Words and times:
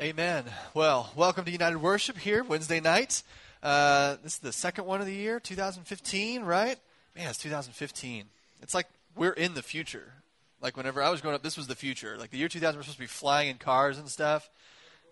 Amen. 0.00 0.44
Well, 0.74 1.10
welcome 1.16 1.44
to 1.44 1.50
United 1.50 1.78
Worship 1.78 2.16
here 2.16 2.44
Wednesday 2.44 2.78
night. 2.78 3.24
Uh, 3.64 4.14
this 4.22 4.34
is 4.34 4.38
the 4.38 4.52
second 4.52 4.86
one 4.86 5.00
of 5.00 5.06
the 5.06 5.12
year, 5.12 5.40
2015, 5.40 6.44
right? 6.44 6.78
Man, 7.16 7.28
it's 7.28 7.38
2015. 7.38 8.26
It's 8.62 8.74
like 8.74 8.86
we're 9.16 9.32
in 9.32 9.54
the 9.54 9.62
future. 9.62 10.12
Like 10.62 10.76
whenever 10.76 11.02
I 11.02 11.10
was 11.10 11.20
growing 11.20 11.34
up, 11.34 11.42
this 11.42 11.56
was 11.56 11.66
the 11.66 11.74
future. 11.74 12.16
Like 12.16 12.30
the 12.30 12.38
year 12.38 12.46
2000, 12.46 12.78
we're 12.78 12.84
supposed 12.84 12.98
to 12.98 13.02
be 13.02 13.08
flying 13.08 13.48
in 13.48 13.56
cars 13.56 13.98
and 13.98 14.08
stuff, 14.08 14.48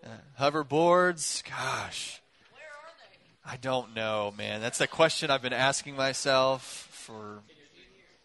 uh, 0.05 0.07
hoverboards. 0.39 1.43
Gosh, 1.43 2.21
where 2.53 2.63
are 2.63 2.93
they? 3.11 3.51
I 3.51 3.57
don't 3.57 3.93
know, 3.93 4.33
man. 4.37 4.61
That's 4.61 4.77
the 4.77 4.87
question 4.87 5.29
I've 5.29 5.41
been 5.41 5.51
asking 5.51 5.97
myself 5.97 6.87
for 6.91 7.41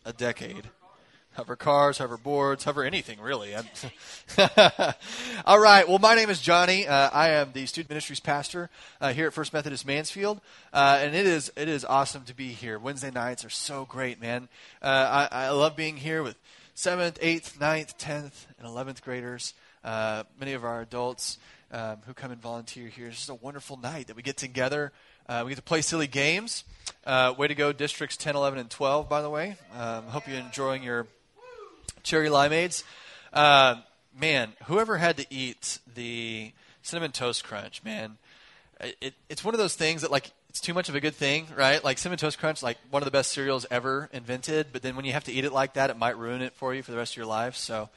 a 0.04 0.12
decade 0.12 0.70
hover 1.34 1.56
cars, 1.56 1.98
hover 1.98 2.16
boards, 2.16 2.64
hover 2.64 2.84
anything 2.84 3.20
really. 3.20 3.54
All 5.46 5.60
right. 5.60 5.88
Well, 5.88 5.98
my 5.98 6.14
name 6.14 6.30
is 6.30 6.40
Johnny. 6.40 6.86
Uh, 6.86 7.10
I 7.10 7.30
am 7.30 7.52
the 7.52 7.66
student 7.66 7.90
ministries 7.90 8.20
pastor 8.20 8.70
uh, 9.00 9.12
here 9.12 9.26
at 9.26 9.32
First 9.32 9.52
Methodist 9.52 9.86
Mansfield, 9.86 10.40
uh, 10.72 10.98
and 11.00 11.14
it 11.14 11.26
is 11.26 11.52
it 11.57 11.68
is 11.68 11.84
awesome 11.84 12.24
to 12.24 12.34
be 12.34 12.48
here. 12.48 12.79
Wednesday 12.79 13.10
nights 13.10 13.44
are 13.44 13.50
so 13.50 13.84
great, 13.84 14.21
man. 14.21 14.48
Uh, 14.80 15.29
I, 15.30 15.46
I, 15.46 15.50
love 15.50 15.74
being 15.74 15.96
here 15.96 16.22
with 16.22 16.36
seventh, 16.74 17.18
eighth, 17.21 17.58
9th, 17.58 17.94
tenth, 17.99 18.46
and 18.58 18.66
eleventh 18.66 19.02
graders. 19.02 19.54
Uh, 19.85 20.24
many 20.38 20.52
of 20.52 20.64
our 20.64 20.82
adults 20.82 21.38
um, 21.72 21.99
who 22.07 22.14
come 22.14 22.30
and 22.30 22.40
volunteer 22.40 22.88
here. 22.88 23.08
It's 23.08 23.16
just 23.16 23.30
a 23.30 23.35
wonderful 23.35 23.79
night 23.79 24.08
that 24.08 24.16
we 24.16 24.22
get 24.22 24.36
together. 24.36 24.93
Uh, 25.29 25.43
we 25.44 25.50
get 25.50 25.57
to 25.57 25.62
play 25.62 25.80
silly 25.80 26.07
games. 26.07 26.64
way 27.07 27.49
to 27.49 27.54
go, 27.54 27.72
districts 27.72 28.16
10, 28.16 28.36
11, 28.36 28.58
and 28.58 28.71
12, 28.71 29.08
by 29.08 29.22
the 29.22 29.30
way. 29.30 29.57
Um, 29.76 30.04
hope 30.04 30.29
you're 30.29 30.38
enjoying 30.38 30.82
your 30.82 31.07
cherry 32.02 32.28
limeades. 32.28 32.84
Uh, 33.33 33.77
man, 34.19 34.52
whoever 34.64 34.98
had 34.98 35.16
to 35.19 35.27
eat 35.30 35.78
the 35.94 36.52
cinnamon 36.83 37.12
toast 37.12 37.44
crunch, 37.44 37.83
man, 37.84 38.19
it, 39.00 39.14
it's 39.28 39.44
one 39.44 39.55
of 39.55 39.58
those 39.58 39.74
things 39.74 40.02
that 40.02 40.10
like 40.10 40.30
it's 40.48 40.60
too 40.60 40.74
much 40.74 40.88
of 40.88 40.94
a 40.94 41.00
good 41.00 41.14
thing, 41.14 41.46
right? 41.56 41.82
Like 41.82 41.98
cinnamon 41.98 42.18
toast 42.18 42.38
crunch, 42.38 42.62
like 42.62 42.77
one 42.90 43.02
of 43.02 43.06
the 43.06 43.10
best 43.10 43.32
cereals 43.32 43.64
ever 43.70 44.10
invented. 44.12 44.66
But 44.72 44.82
then 44.82 44.96
when 44.96 45.04
you 45.04 45.12
have 45.12 45.24
to 45.24 45.32
eat 45.32 45.44
it 45.44 45.52
like 45.52 45.74
that, 45.74 45.88
it 45.88 45.96
might 45.96 46.18
ruin 46.18 46.42
it 46.42 46.52
for 46.52 46.74
you 46.74 46.82
for 46.82 46.90
the 46.90 46.98
rest 46.98 47.14
of 47.14 47.16
your 47.16 47.27
life. 47.27 47.56
So, 47.56 47.88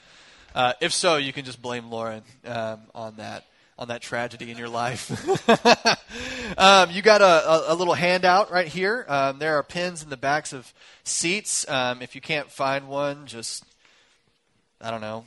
uh, 0.53 0.73
if 0.79 0.93
so, 0.93 1.17
you 1.17 1.33
can 1.33 1.43
just 1.43 1.61
blame 1.61 1.89
Lauren 1.89 2.23
um, 2.45 2.81
on 2.93 3.17
that 3.17 3.43
on 3.77 3.89
that 3.89 4.01
tragedy 4.01 4.51
in 4.51 4.57
your 4.57 4.69
life. 4.69 5.11
um, 6.57 6.89
you 6.91 7.01
got 7.01 7.21
a, 7.21 7.25
a, 7.25 7.73
a, 7.73 7.75
little 7.75 7.93
handout 7.93 8.49
right 8.49 8.67
here. 8.67 9.05
Um, 9.09 9.37
there 9.37 9.57
are 9.57 9.63
pins 9.63 10.01
in 10.01 10.09
the 10.09 10.15
backs 10.15 10.53
of 10.53 10.73
seats. 11.03 11.67
Um, 11.67 12.01
if 12.01 12.15
you 12.15 12.21
can't 12.21 12.49
find 12.49 12.87
one, 12.87 13.25
just 13.25 13.65
I 14.81 14.91
don't 14.91 15.01
know, 15.01 15.25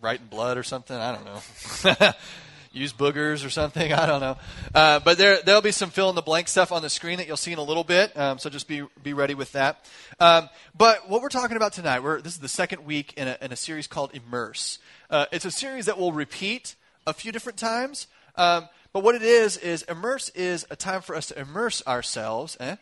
writing 0.00 0.26
blood 0.26 0.58
or 0.58 0.62
something. 0.62 0.96
I 0.96 1.14
don't 1.14 1.24
know. 1.24 2.12
Use 2.72 2.92
boogers 2.92 3.46
or 3.46 3.50
something. 3.50 3.92
I 3.92 4.06
don't 4.06 4.20
know. 4.20 4.36
Uh, 4.74 5.00
but 5.00 5.16
there, 5.16 5.38
there'll 5.42 5.62
be 5.62 5.72
some 5.72 5.90
fill 5.90 6.10
in 6.10 6.14
the 6.14 6.22
blank 6.22 6.48
stuff 6.48 6.70
on 6.70 6.82
the 6.82 6.90
screen 6.90 7.16
that 7.18 7.26
you'll 7.26 7.38
see 7.38 7.52
in 7.52 7.58
a 7.58 7.62
little 7.62 7.82
bit. 7.82 8.16
Um, 8.16 8.38
so 8.38 8.50
just 8.50 8.68
be, 8.68 8.82
be 9.02 9.14
ready 9.14 9.34
with 9.34 9.52
that. 9.52 9.84
Um, 10.20 10.48
but 10.76 11.08
what 11.08 11.22
we're 11.22 11.30
talking 11.30 11.56
about 11.56 11.72
tonight, 11.72 12.02
we're, 12.02 12.20
this 12.20 12.34
is 12.34 12.40
the 12.40 12.48
second 12.48 12.84
week 12.84 13.14
in 13.16 13.26
a, 13.26 13.38
in 13.40 13.52
a 13.52 13.56
series 13.56 13.86
called 13.86 14.12
Immerse. 14.12 14.78
Uh, 15.08 15.26
it's 15.32 15.44
a 15.44 15.50
series 15.50 15.86
that 15.86 15.98
will 15.98 16.12
repeat 16.12 16.74
a 17.06 17.14
few 17.14 17.32
different 17.32 17.58
times. 17.58 18.06
Um, 18.36 18.68
but 18.92 19.02
what 19.02 19.14
it 19.14 19.22
is, 19.22 19.56
is 19.56 19.82
Immerse 19.84 20.28
is 20.30 20.66
a 20.70 20.76
time 20.76 21.00
for 21.00 21.16
us 21.16 21.26
to 21.28 21.38
immerse 21.38 21.82
ourselves 21.86 22.56
eh, 22.60 22.76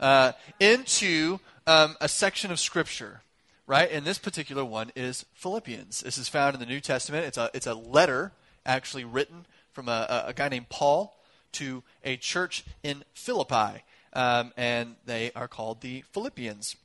uh, 0.00 0.32
into 0.60 1.40
um, 1.66 1.96
a 2.00 2.08
section 2.08 2.50
of 2.50 2.60
Scripture 2.60 3.22
right? 3.66 3.90
And 3.90 4.04
this 4.04 4.18
particular 4.18 4.64
one 4.64 4.92
is 4.96 5.24
Philippians. 5.34 6.00
This 6.00 6.18
is 6.18 6.28
found 6.28 6.54
in 6.54 6.60
the 6.60 6.66
New 6.66 6.80
Testament. 6.80 7.26
It's 7.26 7.38
a, 7.38 7.50
it's 7.54 7.66
a 7.66 7.74
letter 7.74 8.32
actually 8.66 9.04
written 9.04 9.46
from 9.72 9.88
a, 9.88 10.24
a 10.26 10.32
guy 10.32 10.48
named 10.48 10.68
Paul 10.68 11.16
to 11.52 11.82
a 12.04 12.16
church 12.16 12.64
in 12.82 13.04
Philippi, 13.14 13.82
um, 14.12 14.52
and 14.56 14.96
they 15.04 15.32
are 15.34 15.48
called 15.48 15.80
the 15.80 16.02
Philippians. 16.12 16.76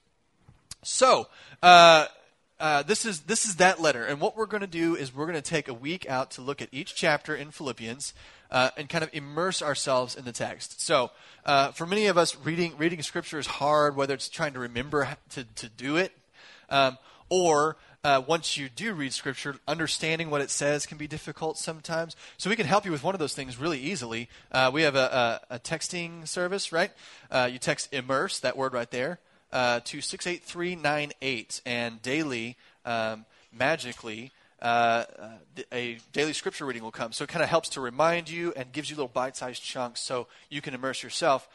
So, 0.83 1.27
uh, 1.63 2.07
uh, 2.59 2.81
this 2.83 3.05
is 3.05 3.21
this 3.21 3.45
is 3.45 3.57
that 3.57 3.79
letter, 3.79 4.03
and 4.03 4.19
what 4.19 4.35
we're 4.35 4.47
going 4.47 4.61
to 4.61 4.67
do 4.67 4.95
is 4.95 5.13
we're 5.13 5.25
going 5.27 5.35
to 5.35 5.47
take 5.47 5.67
a 5.67 5.73
week 5.73 6.09
out 6.09 6.31
to 6.31 6.41
look 6.41 6.61
at 6.61 6.69
each 6.71 6.95
chapter 6.95 7.35
in 7.35 7.51
Philippians 7.51 8.13
uh, 8.49 8.71
and 8.75 8.89
kind 8.89 9.03
of 9.03 9.11
immerse 9.13 9.61
ourselves 9.61 10.15
in 10.15 10.25
the 10.25 10.31
text. 10.31 10.81
So, 10.81 11.11
uh, 11.45 11.71
for 11.71 11.85
many 11.85 12.07
of 12.07 12.17
us, 12.17 12.35
reading 12.35 12.75
reading 12.77 13.03
Scripture 13.03 13.37
is 13.37 13.45
hard, 13.45 13.95
whether 13.95 14.15
it's 14.15 14.27
trying 14.27 14.53
to 14.53 14.59
remember 14.59 15.17
to 15.31 15.43
to 15.43 15.69
do 15.69 15.97
it, 15.97 16.13
um, 16.69 16.97
or 17.29 17.77
uh, 18.03 18.21
once 18.25 18.55
you 18.55 18.69
do 18.69 18.93
read 18.93 19.11
Scripture, 19.11 19.57
understanding 19.67 20.29
what 20.29 20.39
it 20.39 20.49
says 20.49 20.85
can 20.85 20.97
be 20.97 21.07
difficult 21.07 21.57
sometimes. 21.57 22.15
So 22.37 22.49
we 22.49 22.55
can 22.55 22.65
help 22.65 22.85
you 22.85 22.91
with 22.91 23.03
one 23.03 23.13
of 23.13 23.19
those 23.19 23.33
things 23.33 23.57
really 23.57 23.79
easily. 23.79 24.29
Uh, 24.49 24.71
we 24.73 24.83
have 24.83 24.95
a, 24.95 25.41
a, 25.49 25.55
a, 25.55 25.59
texting 25.59 26.25
service, 26.25 26.71
right? 26.71 26.91
Uh, 27.29 27.49
you 27.51 27.59
text 27.59 27.93
immerse, 27.93 28.39
that 28.39 28.55
word 28.55 28.71
right 28.71 28.89
there, 28.91 29.19
uh, 29.51 29.81
to 29.81 29.99
68398, 29.99 31.61
and 31.65 32.01
daily, 32.01 32.55
um, 32.85 33.25
magically, 33.51 34.31
uh, 34.61 35.03
uh, 35.19 35.29
a 35.73 35.97
daily 36.13 36.33
scripture 36.33 36.65
reading 36.65 36.83
will 36.83 36.91
come. 36.91 37.11
So 37.11 37.25
it 37.25 37.29
kind 37.29 37.43
of 37.43 37.49
helps 37.49 37.69
to 37.69 37.81
remind 37.81 38.29
you 38.29 38.53
and 38.55 38.71
gives 38.71 38.89
you 38.89 38.95
little 38.95 39.09
bite 39.09 39.35
sized 39.35 39.61
chunks 39.61 39.99
so 39.99 40.27
you 40.49 40.61
can 40.61 40.73
immerse 40.73 41.03
yourself 41.03 41.49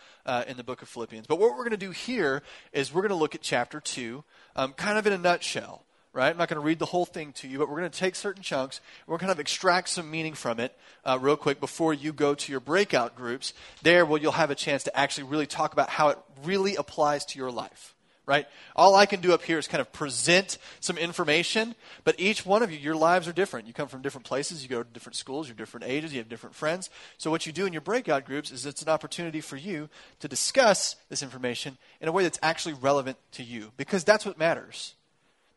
in 0.47 0.56
the 0.56 0.62
book 0.62 0.83
of 0.83 0.89
Philippians. 0.89 1.27
But 1.27 1.39
what 1.39 1.53
we're 1.53 1.65
going 1.65 1.71
to 1.71 1.77
do 1.77 1.91
here 1.91 2.43
is 2.73 2.93
we're 2.93 3.00
going 3.00 3.09
to 3.09 3.17
look 3.17 3.34
at 3.34 3.41
chapter 3.41 3.81
2, 3.81 4.23
um, 4.56 4.72
kind 4.72 4.98
of 4.98 5.06
in 5.06 5.12
a 5.12 5.18
nutshell. 5.18 5.84
Right? 6.14 6.28
I'm 6.28 6.36
not 6.36 6.50
going 6.50 6.60
to 6.60 6.66
read 6.66 6.78
the 6.78 6.84
whole 6.84 7.06
thing 7.06 7.32
to 7.36 7.48
you, 7.48 7.56
but 7.56 7.70
we're 7.70 7.78
going 7.78 7.90
to 7.90 7.98
take 7.98 8.16
certain 8.16 8.42
chunks. 8.42 8.82
We're 9.06 9.12
going 9.12 9.20
to 9.20 9.24
kind 9.24 9.32
of 9.32 9.40
extract 9.40 9.88
some 9.88 10.10
meaning 10.10 10.34
from 10.34 10.60
it 10.60 10.76
uh, 11.06 11.18
real 11.18 11.38
quick 11.38 11.58
before 11.58 11.94
you 11.94 12.12
go 12.12 12.34
to 12.34 12.52
your 12.52 12.60
breakout 12.60 13.16
groups. 13.16 13.54
There, 13.80 14.04
well, 14.04 14.20
you'll 14.20 14.32
have 14.32 14.50
a 14.50 14.54
chance 14.54 14.84
to 14.84 14.94
actually 14.94 15.24
really 15.24 15.46
talk 15.46 15.72
about 15.72 15.88
how 15.88 16.08
it 16.08 16.18
really 16.44 16.76
applies 16.76 17.24
to 17.26 17.38
your 17.38 17.50
life 17.50 17.94
right? 18.25 18.47
All 18.77 18.94
I 18.94 19.06
can 19.06 19.21
do 19.21 19.33
up 19.33 19.43
here 19.43 19.59
is 19.59 19.66
kind 19.66 19.81
of 19.81 19.93
present 19.93 20.59
some 20.81 20.97
information, 20.97 21.75
but 22.05 22.15
each 22.19 22.47
one 22.47 22.62
of 22.62 22.71
you, 22.71 22.78
your 22.78 22.94
lives 22.94 23.27
are 23.27 23.33
different. 23.33 23.66
You 23.66 23.72
come 23.72 23.88
from 23.88 24.03
different 24.03 24.27
places, 24.27 24.62
you 24.62 24.69
go 24.69 24.83
to 24.83 24.88
different 24.88 25.16
schools, 25.16 25.49
you're 25.49 25.56
different 25.56 25.87
ages, 25.87 26.12
you 26.12 26.19
have 26.19 26.28
different 26.28 26.55
friends. 26.55 26.88
So, 27.19 27.31
what 27.31 27.47
you 27.47 27.53
do 27.53 27.66
in 27.66 27.72
your 27.72 27.82
breakout 27.82 28.25
groups 28.25 28.50
is 28.50 28.65
it's 28.65 28.82
an 28.82 28.88
opportunity 28.88 29.41
for 29.41 29.56
you 29.56 29.88
to 30.21 30.28
discuss 30.28 30.97
this 31.09 31.22
information 31.22 31.78
in 32.00 32.09
a 32.09 32.12
way 32.12 32.22
that's 32.22 32.38
actually 32.43 32.75
relevant 32.75 33.19
to 33.32 33.43
you, 33.43 33.72
because 33.77 34.05
that's 34.05 34.25
what 34.25 34.38
matters. 34.38 34.94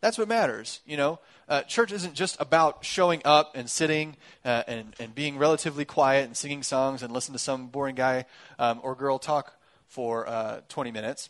That's 0.01 0.17
what 0.17 0.27
matters, 0.27 0.81
you 0.85 0.97
know. 0.97 1.19
Uh, 1.47 1.61
church 1.61 1.91
isn't 1.91 2.15
just 2.15 2.39
about 2.39 2.83
showing 2.83 3.21
up 3.25 3.51
and 3.55 3.69
sitting 3.69 4.17
uh, 4.43 4.63
and, 4.67 4.95
and 4.99 5.13
being 5.13 5.37
relatively 5.37 5.85
quiet 5.85 6.25
and 6.25 6.35
singing 6.35 6.63
songs 6.63 7.03
and 7.03 7.13
listen 7.13 7.33
to 7.33 7.39
some 7.39 7.67
boring 7.67 7.95
guy 7.95 8.25
um, 8.57 8.79
or 8.83 8.95
girl 8.95 9.19
talk 9.19 9.53
for 9.87 10.27
uh, 10.27 10.61
20 10.69 10.91
minutes 10.91 11.29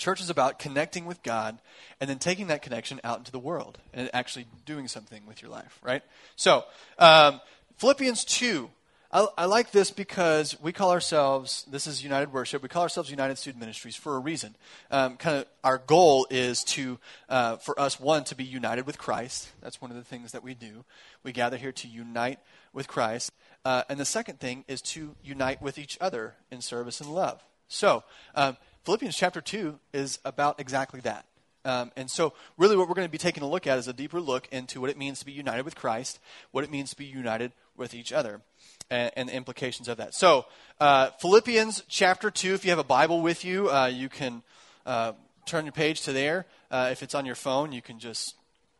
Church 0.00 0.22
is 0.22 0.30
about 0.30 0.58
connecting 0.58 1.04
with 1.04 1.22
God 1.22 1.58
and 2.00 2.08
then 2.08 2.18
taking 2.18 2.46
that 2.46 2.62
connection 2.62 3.00
out 3.04 3.18
into 3.18 3.30
the 3.30 3.38
world 3.38 3.76
and 3.92 4.08
actually 4.14 4.46
doing 4.64 4.88
something 4.88 5.26
with 5.26 5.42
your 5.42 5.50
life, 5.50 5.78
right? 5.82 6.02
So, 6.36 6.64
um, 6.98 7.40
Philippians 7.76 8.24
2. 8.24 8.70
I, 9.12 9.26
I, 9.36 9.44
like 9.44 9.72
this 9.72 9.90
because 9.90 10.58
we 10.62 10.72
call 10.72 10.92
ourselves, 10.92 11.66
this 11.68 11.88
is 11.88 12.02
United 12.02 12.32
Worship, 12.32 12.62
we 12.62 12.68
call 12.68 12.84
ourselves 12.84 13.10
United 13.10 13.38
Student 13.38 13.60
Ministries 13.60 13.96
for 13.96 14.16
a 14.16 14.20
reason. 14.20 14.54
Um, 14.90 15.16
kind 15.16 15.36
of 15.36 15.46
our 15.64 15.78
goal 15.78 16.28
is 16.30 16.62
to, 16.64 16.98
uh, 17.28 17.56
for 17.56 17.78
us, 17.78 17.98
one, 17.98 18.22
to 18.24 18.36
be 18.36 18.44
united 18.44 18.86
with 18.86 18.98
Christ. 18.98 19.50
That's 19.60 19.82
one 19.82 19.90
of 19.90 19.96
the 19.96 20.04
things 20.04 20.32
that 20.32 20.44
we 20.44 20.54
do. 20.54 20.84
We 21.24 21.32
gather 21.32 21.56
here 21.56 21.72
to 21.72 21.88
unite 21.88 22.38
with 22.72 22.86
Christ. 22.86 23.32
Uh, 23.64 23.82
and 23.90 23.98
the 23.98 24.04
second 24.04 24.38
thing 24.38 24.64
is 24.66 24.80
to 24.82 25.16
unite 25.24 25.60
with 25.60 25.76
each 25.76 25.98
other 26.00 26.36
in 26.50 26.62
service 26.62 27.00
and 27.00 27.12
love. 27.12 27.42
So, 27.66 28.04
um, 28.34 28.56
Philippians 28.84 29.16
chapter 29.16 29.40
2 29.40 29.78
is 29.92 30.18
about 30.24 30.58
exactly 30.58 31.00
that. 31.00 31.26
Um, 31.64 31.92
and 31.96 32.10
so, 32.10 32.32
really, 32.56 32.76
what 32.76 32.88
we're 32.88 32.94
going 32.94 33.06
to 33.06 33.12
be 33.12 33.18
taking 33.18 33.42
a 33.42 33.48
look 33.48 33.66
at 33.66 33.78
is 33.78 33.86
a 33.86 33.92
deeper 33.92 34.20
look 34.20 34.48
into 34.50 34.80
what 34.80 34.88
it 34.88 34.96
means 34.96 35.18
to 35.18 35.26
be 35.26 35.32
united 35.32 35.64
with 35.64 35.76
Christ, 35.76 36.18
what 36.52 36.64
it 36.64 36.70
means 36.70 36.90
to 36.90 36.96
be 36.96 37.04
united 37.04 37.52
with 37.76 37.92
each 37.92 38.12
other, 38.12 38.40
and, 38.88 39.10
and 39.14 39.28
the 39.28 39.34
implications 39.34 39.86
of 39.86 39.98
that. 39.98 40.14
So, 40.14 40.46
uh, 40.80 41.10
Philippians 41.20 41.84
chapter 41.88 42.30
2, 42.30 42.54
if 42.54 42.64
you 42.64 42.70
have 42.70 42.78
a 42.78 42.84
Bible 42.84 43.20
with 43.20 43.44
you, 43.44 43.70
uh, 43.70 43.86
you 43.86 44.08
can 44.08 44.42
uh, 44.86 45.12
turn 45.44 45.66
your 45.66 45.72
page 45.72 46.00
to 46.02 46.14
there. 46.14 46.46
Uh, 46.70 46.88
if 46.90 47.02
it's 47.02 47.14
on 47.14 47.26
your 47.26 47.34
phone, 47.34 47.72
you 47.72 47.82
can 47.82 47.98
just 47.98 48.36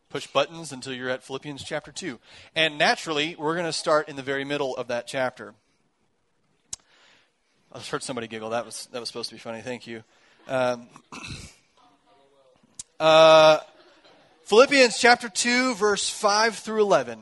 push 0.09 0.25
buttons 0.25 0.71
until 0.71 0.93
you're 0.93 1.09
at 1.09 1.23
Philippians 1.23 1.63
chapter 1.63 1.91
2. 1.91 2.19
And 2.55 2.79
naturally, 2.79 3.35
we're 3.37 3.53
going 3.53 3.67
to 3.67 3.73
start 3.73 4.09
in 4.09 4.15
the 4.15 4.23
very 4.23 4.43
middle 4.43 4.75
of 4.75 4.87
that 4.87 5.05
chapter. 5.05 5.53
I 7.73 7.79
heard 7.79 8.03
somebody 8.03 8.27
giggle. 8.27 8.49
That 8.49 8.65
was 8.65 8.89
that 8.91 8.99
was 8.99 9.07
supposed 9.07 9.29
to 9.29 9.35
be 9.35 9.39
funny. 9.39 9.61
Thank 9.61 9.87
you. 9.87 10.03
Um, 10.47 10.89
uh, 12.99 13.59
Philippians 14.43 14.99
chapter 14.99 15.29
two, 15.29 15.73
verse 15.75 16.09
five 16.09 16.57
through 16.57 16.81
eleven. 16.81 17.21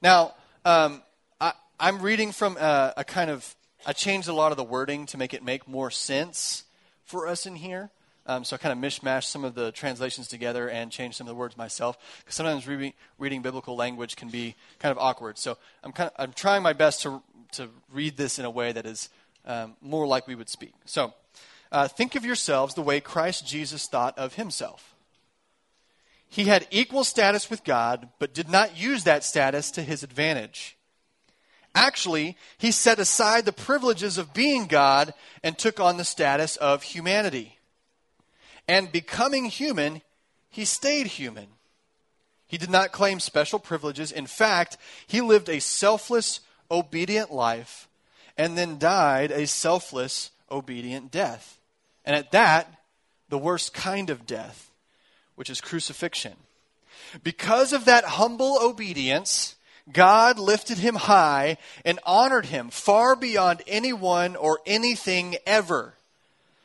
Now, 0.00 0.32
um, 0.64 1.02
I, 1.38 1.52
am 1.78 2.00
reading 2.00 2.32
from 2.32 2.56
a, 2.56 2.94
a, 2.96 3.04
kind 3.04 3.30
of. 3.30 3.54
I 3.86 3.92
changed 3.92 4.28
a 4.28 4.32
lot 4.32 4.52
of 4.52 4.56
the 4.56 4.64
wording 4.64 5.04
to 5.06 5.18
make 5.18 5.34
it 5.34 5.44
make 5.44 5.68
more 5.68 5.90
sense 5.90 6.64
for 7.04 7.26
us 7.26 7.44
in 7.44 7.56
here. 7.56 7.90
Um, 8.26 8.44
so 8.44 8.56
I 8.56 8.58
kind 8.58 8.72
of 8.72 8.78
mishmashed 8.78 9.24
some 9.24 9.44
of 9.44 9.54
the 9.54 9.70
translations 9.72 10.28
together 10.28 10.70
and 10.70 10.90
changed 10.90 11.16
some 11.16 11.26
of 11.26 11.28
the 11.28 11.34
words 11.34 11.58
myself 11.58 11.98
because 12.20 12.36
sometimes 12.36 12.66
re- 12.66 12.94
reading 13.18 13.42
biblical 13.42 13.76
language 13.76 14.16
can 14.16 14.28
be 14.28 14.54
kind 14.78 14.92
of 14.92 14.98
awkward. 14.98 15.36
So 15.36 15.58
I'm 15.84 15.92
kind 15.92 16.08
of 16.08 16.14
I'm 16.18 16.32
trying 16.32 16.62
my 16.62 16.72
best 16.72 17.02
to 17.02 17.22
to 17.52 17.68
read 17.92 18.16
this 18.16 18.38
in 18.38 18.46
a 18.46 18.50
way 18.50 18.72
that 18.72 18.86
is 18.86 19.10
um, 19.44 19.76
more 19.80 20.06
like 20.06 20.26
we 20.26 20.34
would 20.34 20.48
speak. 20.48 20.74
So 20.84 21.14
uh, 21.72 21.88
think 21.88 22.14
of 22.14 22.24
yourselves 22.24 22.74
the 22.74 22.82
way 22.82 23.00
Christ 23.00 23.46
Jesus 23.46 23.86
thought 23.86 24.18
of 24.18 24.34
himself. 24.34 24.94
He 26.28 26.44
had 26.44 26.66
equal 26.70 27.04
status 27.04 27.50
with 27.50 27.64
God, 27.64 28.08
but 28.18 28.34
did 28.34 28.48
not 28.48 28.76
use 28.76 29.04
that 29.04 29.24
status 29.24 29.70
to 29.72 29.82
his 29.82 30.02
advantage. 30.02 30.76
Actually, 31.74 32.36
he 32.58 32.70
set 32.70 32.98
aside 32.98 33.44
the 33.44 33.52
privileges 33.52 34.18
of 34.18 34.34
being 34.34 34.66
God 34.66 35.14
and 35.42 35.56
took 35.56 35.80
on 35.80 35.96
the 35.96 36.04
status 36.04 36.56
of 36.56 36.82
humanity. 36.82 37.58
And 38.68 38.92
becoming 38.92 39.46
human, 39.46 40.02
he 40.48 40.64
stayed 40.64 41.08
human. 41.08 41.46
He 42.46 42.58
did 42.58 42.70
not 42.70 42.92
claim 42.92 43.20
special 43.20 43.60
privileges. 43.60 44.10
In 44.10 44.26
fact, 44.26 44.76
he 45.06 45.20
lived 45.20 45.48
a 45.48 45.60
selfless, 45.60 46.40
obedient 46.70 47.32
life 47.32 47.88
and 48.36 48.56
then 48.56 48.78
died 48.78 49.30
a 49.30 49.46
selfless, 49.46 50.30
obedient 50.50 51.10
death. 51.10 51.58
And 52.04 52.16
at 52.16 52.32
that, 52.32 52.72
the 53.28 53.38
worst 53.38 53.72
kind 53.72 54.10
of 54.10 54.26
death, 54.26 54.70
which 55.36 55.50
is 55.50 55.60
crucifixion. 55.60 56.34
Because 57.22 57.72
of 57.72 57.84
that 57.86 58.04
humble 58.04 58.58
obedience, 58.60 59.56
God 59.92 60.38
lifted 60.38 60.78
him 60.78 60.94
high 60.94 61.56
and 61.84 61.98
honored 62.04 62.46
him 62.46 62.70
far 62.70 63.16
beyond 63.16 63.62
anyone 63.66 64.36
or 64.36 64.60
anything 64.66 65.36
ever, 65.46 65.94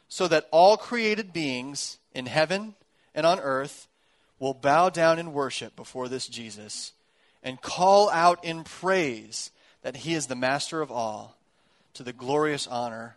so 0.08 0.28
that 0.28 0.48
all 0.52 0.78
created 0.78 1.34
beings 1.34 1.98
in 2.14 2.26
heaven 2.26 2.76
and 3.14 3.26
on 3.26 3.40
earth 3.40 3.88
will 4.40 4.54
bow 4.54 4.90
down 4.90 5.20
in 5.20 5.34
worship 5.34 5.76
before 5.76 6.08
this 6.08 6.28
Jesus 6.28 6.92
and 7.42 7.62
call 7.62 8.10
out 8.10 8.44
in 8.44 8.64
praise 8.64 9.52
that 9.82 9.98
he 9.98 10.14
is 10.14 10.28
the 10.28 10.36
master 10.36 10.82
of 10.82 10.92
all 10.92 11.36
to 11.96 12.04
the 12.04 12.14
glorious 12.14 12.68
honor 12.68 13.16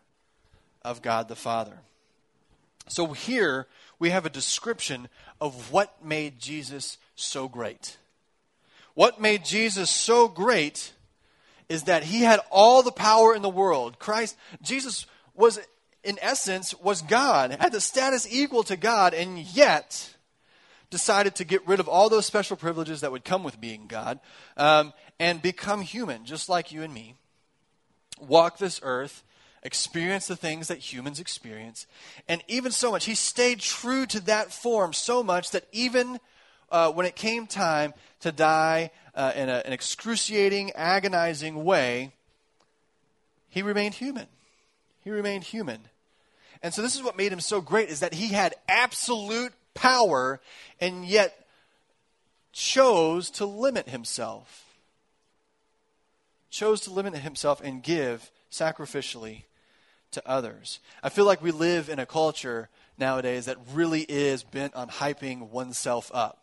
of 0.82 1.02
God 1.02 1.28
the 1.28 1.36
Father. 1.36 1.78
So 2.88 3.08
here 3.08 3.66
we 3.98 4.10
have 4.10 4.24
a 4.24 4.30
description 4.30 5.08
of 5.40 5.72
what 5.72 6.04
made 6.04 6.38
Jesus 6.38 6.96
so 7.14 7.48
great. 7.48 7.98
What 8.94 9.20
made 9.20 9.44
Jesus 9.44 9.90
so 9.90 10.26
great 10.26 10.92
is 11.68 11.84
that 11.84 12.04
he 12.04 12.22
had 12.22 12.40
all 12.50 12.82
the 12.82 12.90
power 12.90 13.34
in 13.34 13.42
the 13.42 13.48
world. 13.48 13.98
Christ, 13.98 14.36
Jesus 14.62 15.06
was, 15.34 15.60
in 16.02 16.18
essence, 16.22 16.74
was 16.80 17.02
God, 17.02 17.50
had 17.60 17.72
the 17.72 17.80
status 17.80 18.26
equal 18.30 18.62
to 18.64 18.76
God, 18.76 19.12
and 19.12 19.38
yet 19.38 20.14
decided 20.90 21.34
to 21.34 21.44
get 21.44 21.66
rid 21.66 21.80
of 21.80 21.88
all 21.88 22.08
those 22.08 22.24
special 22.24 22.56
privileges 22.56 23.02
that 23.02 23.12
would 23.12 23.24
come 23.24 23.44
with 23.44 23.60
being 23.60 23.86
God 23.86 24.18
um, 24.56 24.94
and 25.20 25.42
become 25.42 25.82
human, 25.82 26.24
just 26.24 26.48
like 26.48 26.72
you 26.72 26.82
and 26.82 26.94
me. 26.94 27.14
Walk 28.20 28.58
this 28.58 28.80
earth, 28.82 29.22
experience 29.62 30.26
the 30.26 30.36
things 30.36 30.68
that 30.68 30.78
humans 30.78 31.20
experience, 31.20 31.86
and 32.28 32.42
even 32.48 32.72
so 32.72 32.90
much, 32.90 33.04
he 33.04 33.14
stayed 33.14 33.60
true 33.60 34.06
to 34.06 34.20
that 34.20 34.52
form 34.52 34.92
so 34.92 35.22
much 35.22 35.50
that 35.50 35.64
even 35.72 36.18
uh, 36.70 36.92
when 36.92 37.06
it 37.06 37.16
came 37.16 37.46
time 37.46 37.94
to 38.20 38.32
die 38.32 38.90
uh, 39.14 39.32
in 39.34 39.48
a, 39.48 39.62
an 39.64 39.72
excruciating, 39.72 40.72
agonizing 40.72 41.64
way, 41.64 42.12
he 43.48 43.62
remained 43.62 43.94
human. 43.94 44.26
He 45.02 45.10
remained 45.10 45.44
human. 45.44 45.80
And 46.62 46.74
so 46.74 46.82
this 46.82 46.96
is 46.96 47.02
what 47.02 47.16
made 47.16 47.32
him 47.32 47.40
so 47.40 47.60
great 47.60 47.88
is 47.88 48.00
that 48.00 48.14
he 48.14 48.28
had 48.28 48.54
absolute 48.68 49.52
power 49.74 50.40
and 50.80 51.04
yet 51.04 51.46
chose 52.52 53.30
to 53.30 53.46
limit 53.46 53.88
himself. 53.88 54.67
Chose 56.50 56.80
to 56.82 56.90
limit 56.90 57.14
himself 57.16 57.60
and 57.62 57.82
give 57.82 58.30
sacrificially 58.50 59.42
to 60.12 60.22
others. 60.26 60.80
I 61.02 61.08
feel 61.10 61.26
like 61.26 61.42
we 61.42 61.50
live 61.50 61.88
in 61.88 61.98
a 61.98 62.06
culture 62.06 62.68
nowadays 62.96 63.46
that 63.46 63.58
really 63.72 64.02
is 64.02 64.42
bent 64.42 64.74
on 64.74 64.88
hyping 64.88 65.50
oneself 65.50 66.10
up, 66.14 66.42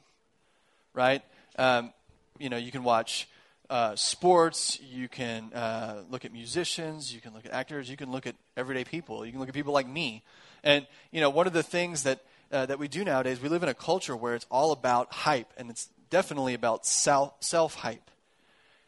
right? 0.94 1.22
Um, 1.58 1.92
you 2.38 2.50
know, 2.50 2.58
you 2.58 2.72
can 2.72 2.84
watch 2.84 3.28
uh, 3.70 3.96
sports, 3.96 4.80
you 4.82 5.08
can 5.08 5.52
uh, 5.54 6.04
look 6.10 6.26
at 6.26 6.32
musicians, 6.32 7.14
you 7.14 7.20
can 7.20 7.34
look 7.34 7.46
at 7.46 7.52
actors, 7.52 7.90
you 7.90 7.98
can 7.98 8.12
look 8.12 8.28
at 8.28 8.36
everyday 8.56 8.84
people, 8.84 9.26
you 9.26 9.32
can 9.32 9.40
look 9.40 9.50
at 9.50 9.56
people 9.56 9.74
like 9.74 9.88
me. 9.88 10.22
And, 10.64 10.86
you 11.12 11.22
know, 11.22 11.30
one 11.30 11.48
of 11.48 11.54
the 11.54 11.64
things 11.64 12.04
that 12.04 12.20
uh, 12.52 12.66
that 12.68 12.78
we 12.78 12.88
do 12.88 13.04
nowadays, 13.04 13.42
we 13.42 13.50
live 13.50 13.64
in 13.64 13.70
a 13.70 13.74
culture 13.74 14.16
where 14.16 14.36
it's 14.36 14.46
all 14.52 14.72
about 14.72 15.12
hype, 15.12 15.52
and 15.58 15.70
it's 15.70 15.90
definitely 16.12 16.54
about 16.54 16.86
self 16.86 17.34
self 17.40 17.76
hype. 17.76 18.12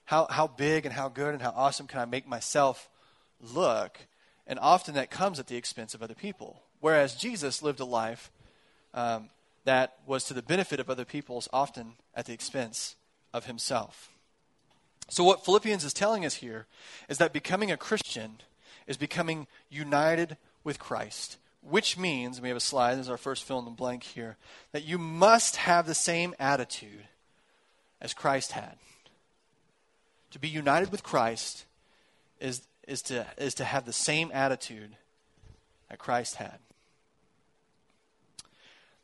How, 0.08 0.28
how 0.30 0.48
big 0.48 0.86
and 0.86 0.94
how 0.94 1.08
good 1.08 1.34
and 1.34 1.42
how 1.42 1.54
awesome 1.56 1.88
can 1.88 2.00
I 2.00 2.06
make 2.06 2.28
myself 2.28 2.90
look? 3.40 4.00
And 4.48 4.58
often 4.60 4.96
that 4.96 5.12
comes 5.12 5.40
at 5.40 5.48
the 5.48 5.56
expense 5.56 5.94
of 5.94 6.02
other 6.02 6.16
people. 6.16 6.64
Whereas 6.80 7.16
Jesus 7.16 7.62
lived 7.62 7.80
a 7.80 7.86
life 7.86 8.32
um, 8.94 9.30
that 9.66 9.98
was 10.08 10.24
to 10.26 10.34
the 10.34 10.42
benefit 10.42 10.80
of 10.80 10.90
other 10.90 11.06
people's, 11.06 11.48
often 11.54 11.94
at 12.16 12.26
the 12.26 12.34
expense 12.34 12.96
of 13.34 13.46
himself. 13.46 14.10
So, 15.10 15.24
what 15.24 15.46
Philippians 15.46 15.84
is 15.84 15.94
telling 15.94 16.26
us 16.26 16.36
here 16.36 16.66
is 17.08 17.18
that 17.20 17.34
becoming 17.34 17.72
a 17.72 17.78
Christian 17.78 18.38
is 18.88 18.98
becoming 18.98 19.48
united 19.70 20.38
with 20.64 20.80
Christ 20.80 21.38
which 21.70 21.98
means, 21.98 22.40
we 22.40 22.48
have 22.48 22.58
a 22.58 22.62
slide, 22.62 22.96
this 22.96 23.06
is 23.06 23.10
our 23.10 23.18
first 23.18 23.44
fill 23.44 23.60
in 23.60 23.66
the 23.66 23.72
blank 23.72 24.04
here, 24.04 24.38
that 24.72 24.86
you 24.86 24.98
must 24.98 25.58
have 25.58 25.86
the 25.86 25.94
same 25.94 26.34
attitude 26.40 27.08
as 28.00 28.14
Christ 28.14 28.54
had. 28.54 28.78
To 30.32 30.40
be 30.40 30.48
united 30.48 30.92
with 30.92 31.04
Christ 31.04 31.66
is, 32.40 32.62
is, 32.88 33.02
to, 33.04 33.26
is 33.38 33.54
to 33.56 33.64
have 33.64 33.86
the 33.86 33.94
same 33.94 34.30
attitude 34.34 34.96
that 35.90 36.00
Christ 36.00 36.36
had. 36.36 36.60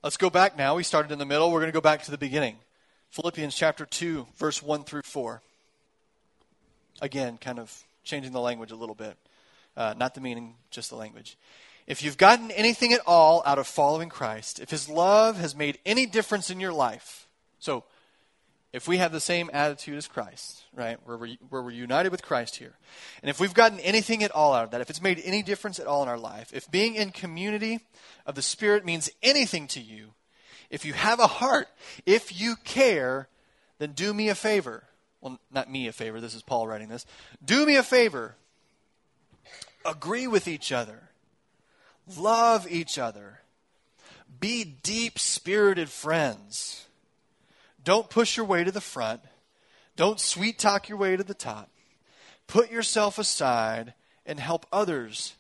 Let's 0.04 0.18
go 0.18 0.30
back 0.30 0.58
now. 0.58 0.76
We 0.76 0.84
started 0.84 1.12
in 1.12 1.20
the 1.20 1.26
middle. 1.26 1.50
We're 1.50 1.62
going 1.62 1.72
to 1.72 1.76
go 1.76 1.82
back 1.82 2.04
to 2.04 2.12
the 2.12 2.18
beginning. 2.18 2.58
Philippians 3.12 3.56
chapter 3.56 3.86
2, 3.86 4.28
verse 4.38 4.62
1 4.62 4.84
through 4.84 5.04
4. 5.04 5.42
Again, 7.02 7.38
kind 7.38 7.60
of 7.60 7.84
changing 8.04 8.34
the 8.34 8.42
language 8.42 8.72
a 8.72 8.76
little 8.76 8.96
bit. 8.96 9.16
Uh, 9.78 9.94
not 9.98 10.14
the 10.14 10.22
meaning, 10.22 10.56
just 10.72 10.90
the 10.90 10.96
language. 10.96 11.38
If 11.88 12.04
you've 12.04 12.18
gotten 12.18 12.52
anything 12.52 12.94
at 12.94 13.02
all 13.06 13.44
out 13.46 13.60
of 13.60 13.68
following 13.68 14.10
Christ, 14.10 14.60
if 14.60 14.70
his 14.70 14.90
love 14.90 15.38
has 15.38 15.56
made 15.56 15.80
any 15.86 16.06
difference 16.06 16.50
in 16.50 16.60
your 16.60 16.74
life, 16.74 17.28
so 17.60 17.84
if 18.74 18.88
we 18.88 18.98
have 18.98 19.12
the 19.12 19.20
same 19.20 19.50
attitude 19.54 19.98
as 19.98 20.08
Christ, 20.08 20.64
right, 20.74 20.98
where 21.06 21.18
we're, 21.18 21.38
where 21.50 21.62
we're 21.62 21.72
united 21.72 22.12
with 22.12 22.24
Christ 22.24 22.58
here, 22.58 22.74
and 23.22 23.30
if 23.30 23.40
we've 23.40 23.54
gotten 23.54 23.80
anything 23.80 24.24
at 24.24 24.32
all 24.32 24.54
out 24.54 24.66
of 24.66 24.72
that, 24.72 24.82
if 24.82 24.90
it's 24.90 25.02
made 25.02 25.22
any 25.24 25.44
difference 25.44 25.80
at 25.80 25.88
all 25.88 26.04
in 26.04 26.10
our 26.10 26.18
life, 26.18 26.52
if 26.54 26.70
being 26.70 26.96
in 26.96 27.12
community 27.12 27.80
of 28.26 28.36
the 28.36 28.42
Spirit 28.42 28.84
means 28.84 29.10
anything 29.22 29.68
to 29.68 29.80
you, 29.80 30.14
if 30.70 30.84
you 30.84 30.94
have 30.94 31.20
a 31.20 31.28
heart, 31.28 31.70
if 32.06 32.40
you 32.40 32.56
care, 32.64 33.30
then 33.78 33.92
do 33.92 34.14
me 34.14 34.28
a 34.28 34.36
favor. 34.36 34.84
Well, 35.22 35.40
not 35.52 35.72
me 35.72 35.88
a 35.88 35.94
favor, 35.94 36.20
this 36.20 36.34
is 36.34 36.42
Paul 36.42 36.68
writing 36.68 36.90
this. 36.90 37.06
Do 37.46 37.66
me 37.66 37.78
a 37.78 37.84
favor. 37.84 38.36
Agree 39.86 40.28
with 40.28 40.48
each 40.48 40.72
other 40.72 41.10
Love 42.18 42.70
each 42.70 42.98
other. 42.98 43.40
Be 44.40 44.64
deep 44.64 45.20
spirited 45.20 45.90
friends. 45.90 46.86
Don't 47.84 48.10
push 48.10 48.38
your 48.38 48.46
way 48.46 48.64
to 48.64 48.72
the 48.72 48.82
front. 48.82 49.22
Don't 49.96 50.20
sweet 50.20 50.58
talk 50.58 50.90
your 50.90 50.98
way 50.98 51.16
to 51.16 51.24
the 51.24 51.34
top. 51.34 51.70
Put 52.48 52.72
yourself 52.72 53.18
aside 53.18 53.94
and 54.26 54.40
help 54.40 54.66
others 54.72 55.36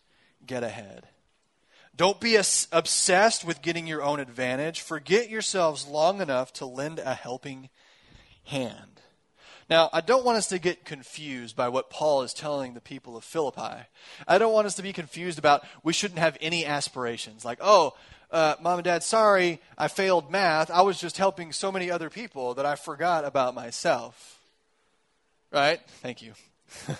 get 0.45 0.63
ahead. 0.63 1.07
Don't 1.95 2.19
be 2.19 2.35
obsessed 2.35 3.45
with 3.45 3.61
getting 3.61 3.85
your 3.85 4.01
own 4.01 4.19
advantage. 4.19 4.81
Forget 4.81 5.29
yourselves 5.29 5.87
long 5.87 6.21
enough 6.21 6.51
to 6.53 6.65
lend 6.65 6.99
a 6.99 7.13
helping 7.13 7.69
hand. 8.45 9.01
Now, 9.69 9.89
I 9.93 10.01
don't 10.01 10.25
want 10.25 10.37
us 10.37 10.47
to 10.47 10.59
get 10.59 10.85
confused 10.85 11.55
by 11.55 11.69
what 11.69 11.89
Paul 11.89 12.23
is 12.23 12.33
telling 12.33 12.73
the 12.73 12.81
people 12.81 13.15
of 13.15 13.23
Philippi. 13.23 13.85
I 14.27 14.37
don't 14.37 14.53
want 14.53 14.67
us 14.67 14.75
to 14.75 14.83
be 14.83 14.91
confused 14.91 15.39
about 15.39 15.63
we 15.83 15.93
shouldn't 15.93 16.19
have 16.19 16.37
any 16.41 16.65
aspirations. 16.65 17.45
Like, 17.45 17.59
oh, 17.61 17.93
uh, 18.33 18.55
mom 18.59 18.79
and 18.79 18.83
dad, 18.83 19.03
sorry, 19.03 19.61
I 19.77 19.87
failed 19.87 20.31
math. 20.31 20.71
I 20.71 20.81
was 20.81 20.99
just 20.99 21.17
helping 21.17 21.51
so 21.51 21.71
many 21.71 21.91
other 21.91 22.09
people 22.09 22.55
that 22.55 22.65
I 22.65 22.75
forgot 22.75 23.25
about 23.25 23.53
myself. 23.53 24.39
Right? 25.51 25.79
Thank 26.01 26.23
you. 26.23 26.33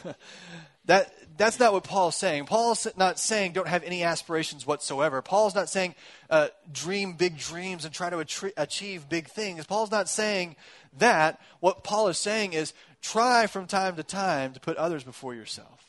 that 0.86 1.12
that's 1.36 1.60
not 1.60 1.74
what 1.74 1.84
Paul's 1.84 2.16
saying. 2.16 2.46
Paul's 2.46 2.88
not 2.96 3.18
saying 3.18 3.54
don't 3.54 3.68
have 3.68 3.84
any 3.84 4.04
aspirations 4.04 4.68
whatsoever. 4.68 5.24
Paul's 5.24 5.56
not 5.56 5.70
saying 5.70 5.96
uh, 6.30 6.50
dream 6.72 7.14
big 7.14 7.40
dreams 7.40 7.84
and 7.84 7.94
try 7.94 8.12
to 8.12 8.20
achieve 8.56 9.10
big 9.10 9.28
things. 9.28 9.66
Paul's 9.66 9.90
not 9.90 10.08
saying 10.08 10.56
that, 11.00 11.42
what 11.60 11.84
Paul 11.84 12.10
is 12.10 12.20
saying 12.20 12.54
is 12.54 12.74
try 13.02 13.48
from 13.48 13.66
time 13.66 13.96
to 13.96 14.04
time 14.04 14.54
to 14.54 14.60
put 14.60 14.78
others 14.78 15.04
before 15.04 15.34
yourself. 15.34 15.84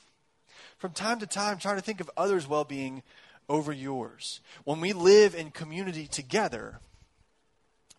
From 0.78 0.92
time 0.92 1.20
to 1.20 1.26
time, 1.26 1.58
try 1.58 1.74
to 1.74 1.82
think 1.82 2.00
of 2.00 2.10
others' 2.16 2.48
well 2.48 2.64
being 2.64 3.02
over 3.48 3.72
yours. 3.72 4.40
When 4.64 4.80
we 4.80 4.92
live 4.92 5.34
in 5.34 5.50
community 5.50 6.06
together, 6.06 6.80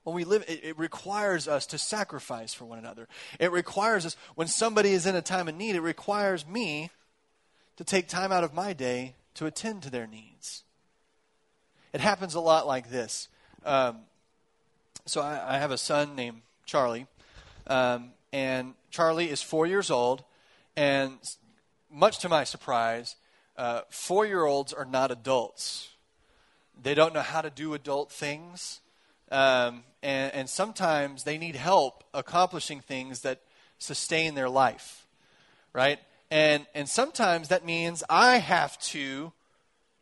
when 0.04 0.16
we 0.16 0.24
live, 0.24 0.44
it, 0.48 0.64
it, 0.64 0.78
requires 0.78 1.48
us 1.48 1.66
to 1.68 1.78
sacrifice 1.78 2.54
for 2.54 2.66
one 2.66 2.78
another. 2.78 3.08
It 3.40 3.52
requires 3.52 4.06
us, 4.06 4.16
when 4.36 4.48
somebody 4.48 4.92
is 4.92 5.06
in 5.06 5.16
a 5.16 5.22
time 5.22 5.48
of 5.48 5.56
need, 5.56 5.76
it 5.76 5.82
requires 5.82 6.48
me 6.48 6.92
to 7.78 7.84
take 7.84 8.08
time 8.08 8.32
out 8.32 8.44
of 8.44 8.54
my 8.54 8.74
day 8.74 9.16
to 9.36 9.46
attend 9.46 9.84
to 9.84 9.90
their 9.90 10.08
needs. 10.08 10.64
It 11.92 12.02
happens 12.02 12.36
a 12.36 12.40
lot 12.40 12.68
like 12.68 12.90
this. 12.90 13.30
Um, 13.66 14.00
so 15.06 15.22
I, 15.22 15.56
I, 15.56 15.58
have 15.58 15.72
a 15.72 15.78
son 15.78 16.16
named 16.16 16.42
Charlie, 16.66 17.08
um, 17.68 18.12
and 18.32 18.76
Charlie 18.92 19.30
is 19.30 19.42
four 19.42 19.66
years 19.66 19.90
old, 19.90 20.24
and 20.76 21.14
much 21.92 22.20
to 22.20 22.30
my 22.30 22.44
surprise, 22.44 23.16
uh, 23.58 23.82
four 23.90 24.26
year 24.26 24.46
olds 24.46 24.74
are 24.74 24.86
not 24.86 25.12
adults. 25.12 25.90
They 26.82 26.94
don't 26.94 27.14
know 27.14 27.22
how 27.22 27.42
to 27.42 27.50
do 27.50 27.74
adult 27.74 28.12
things. 28.12 28.82
Um, 29.32 29.84
and, 30.04 30.34
and 30.34 30.50
sometimes 30.50 31.24
they 31.24 31.38
need 31.38 31.56
help 31.56 32.04
accomplishing 32.14 32.80
things 32.80 33.22
that 33.22 33.42
sustain 33.80 34.36
their 34.36 34.50
life, 34.50 35.08
right? 35.74 36.00
And, 36.30 36.66
and 36.76 36.88
sometimes 36.88 37.50
that 37.50 37.66
means 37.66 38.04
I 38.10 38.38
have 38.38 38.78
to 38.80 39.32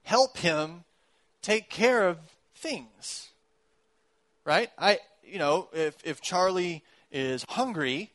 help 0.03 0.37
him 0.37 0.83
take 1.41 1.69
care 1.69 2.07
of 2.07 2.17
things, 2.55 3.29
right? 4.45 4.69
I, 4.77 4.99
you 5.23 5.39
know, 5.39 5.69
if, 5.73 5.95
if 6.03 6.21
Charlie 6.21 6.83
is 7.11 7.45
hungry, 7.49 8.11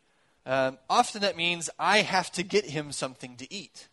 um, 0.47 0.79
often 0.89 1.23
that 1.23 1.37
means 1.37 1.71
I 1.79 1.99
have 1.99 2.31
to 2.33 2.43
get 2.43 2.67
him 2.67 2.93
something 2.93 3.37
to 3.37 3.53
eat. 3.53 3.88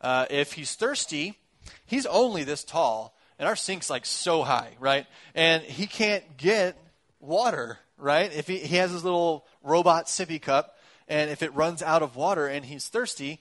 Uh, 0.00 0.26
if 0.30 0.52
he's 0.52 0.74
thirsty, 0.74 1.38
he's 1.86 2.06
only 2.06 2.44
this 2.44 2.64
tall, 2.64 3.16
and 3.38 3.48
our 3.48 3.56
sink's 3.56 3.90
like 3.90 4.06
so 4.06 4.42
high, 4.42 4.76
right? 4.78 5.06
And 5.34 5.62
he 5.62 5.86
can't 5.86 6.36
get 6.36 6.76
water, 7.20 7.78
right? 7.96 8.32
If 8.32 8.46
he, 8.46 8.58
he 8.58 8.76
has 8.76 8.90
his 8.90 9.04
little 9.04 9.46
robot 9.62 10.06
sippy 10.06 10.40
cup, 10.40 10.76
and 11.08 11.30
if 11.30 11.42
it 11.42 11.54
runs 11.54 11.82
out 11.82 12.02
of 12.02 12.16
water 12.16 12.46
and 12.46 12.64
he's 12.64 12.88
thirsty, 12.88 13.40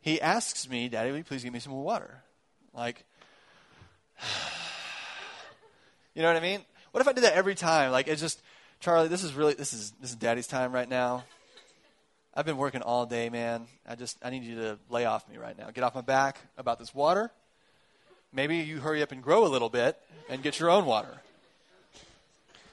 he 0.00 0.20
asks 0.20 0.68
me, 0.68 0.88
Daddy, 0.88 1.10
will 1.10 1.18
you 1.18 1.24
please 1.24 1.44
give 1.44 1.52
me 1.52 1.58
some 1.58 1.72
more 1.72 1.82
water? 1.82 2.22
Like, 2.72 3.04
you 6.14 6.22
know 6.22 6.28
what 6.28 6.36
I 6.36 6.40
mean? 6.40 6.60
What 6.92 7.00
if 7.00 7.08
I 7.08 7.12
did 7.12 7.24
that 7.24 7.34
every 7.34 7.54
time? 7.54 7.90
Like, 7.90 8.08
it's 8.08 8.20
just, 8.20 8.40
Charlie, 8.80 9.08
this 9.08 9.24
is 9.24 9.34
really, 9.34 9.54
this 9.54 9.72
is, 9.74 9.90
this 10.00 10.10
is 10.10 10.16
Daddy's 10.16 10.46
time 10.46 10.72
right 10.72 10.88
now. 10.88 11.24
I've 12.38 12.46
been 12.46 12.56
working 12.56 12.82
all 12.82 13.04
day, 13.04 13.30
man. 13.30 13.66
I 13.84 13.96
just, 13.96 14.16
I 14.22 14.30
need 14.30 14.44
you 14.44 14.54
to 14.60 14.78
lay 14.90 15.06
off 15.06 15.28
me 15.28 15.38
right 15.38 15.58
now. 15.58 15.70
Get 15.72 15.82
off 15.82 15.96
my 15.96 16.02
back 16.02 16.38
about 16.56 16.78
this 16.78 16.94
water. 16.94 17.32
Maybe 18.32 18.58
you 18.58 18.78
hurry 18.78 19.02
up 19.02 19.10
and 19.10 19.20
grow 19.20 19.44
a 19.44 19.48
little 19.48 19.68
bit 19.68 19.98
and 20.28 20.40
get 20.40 20.60
your 20.60 20.70
own 20.70 20.86
water. 20.86 21.20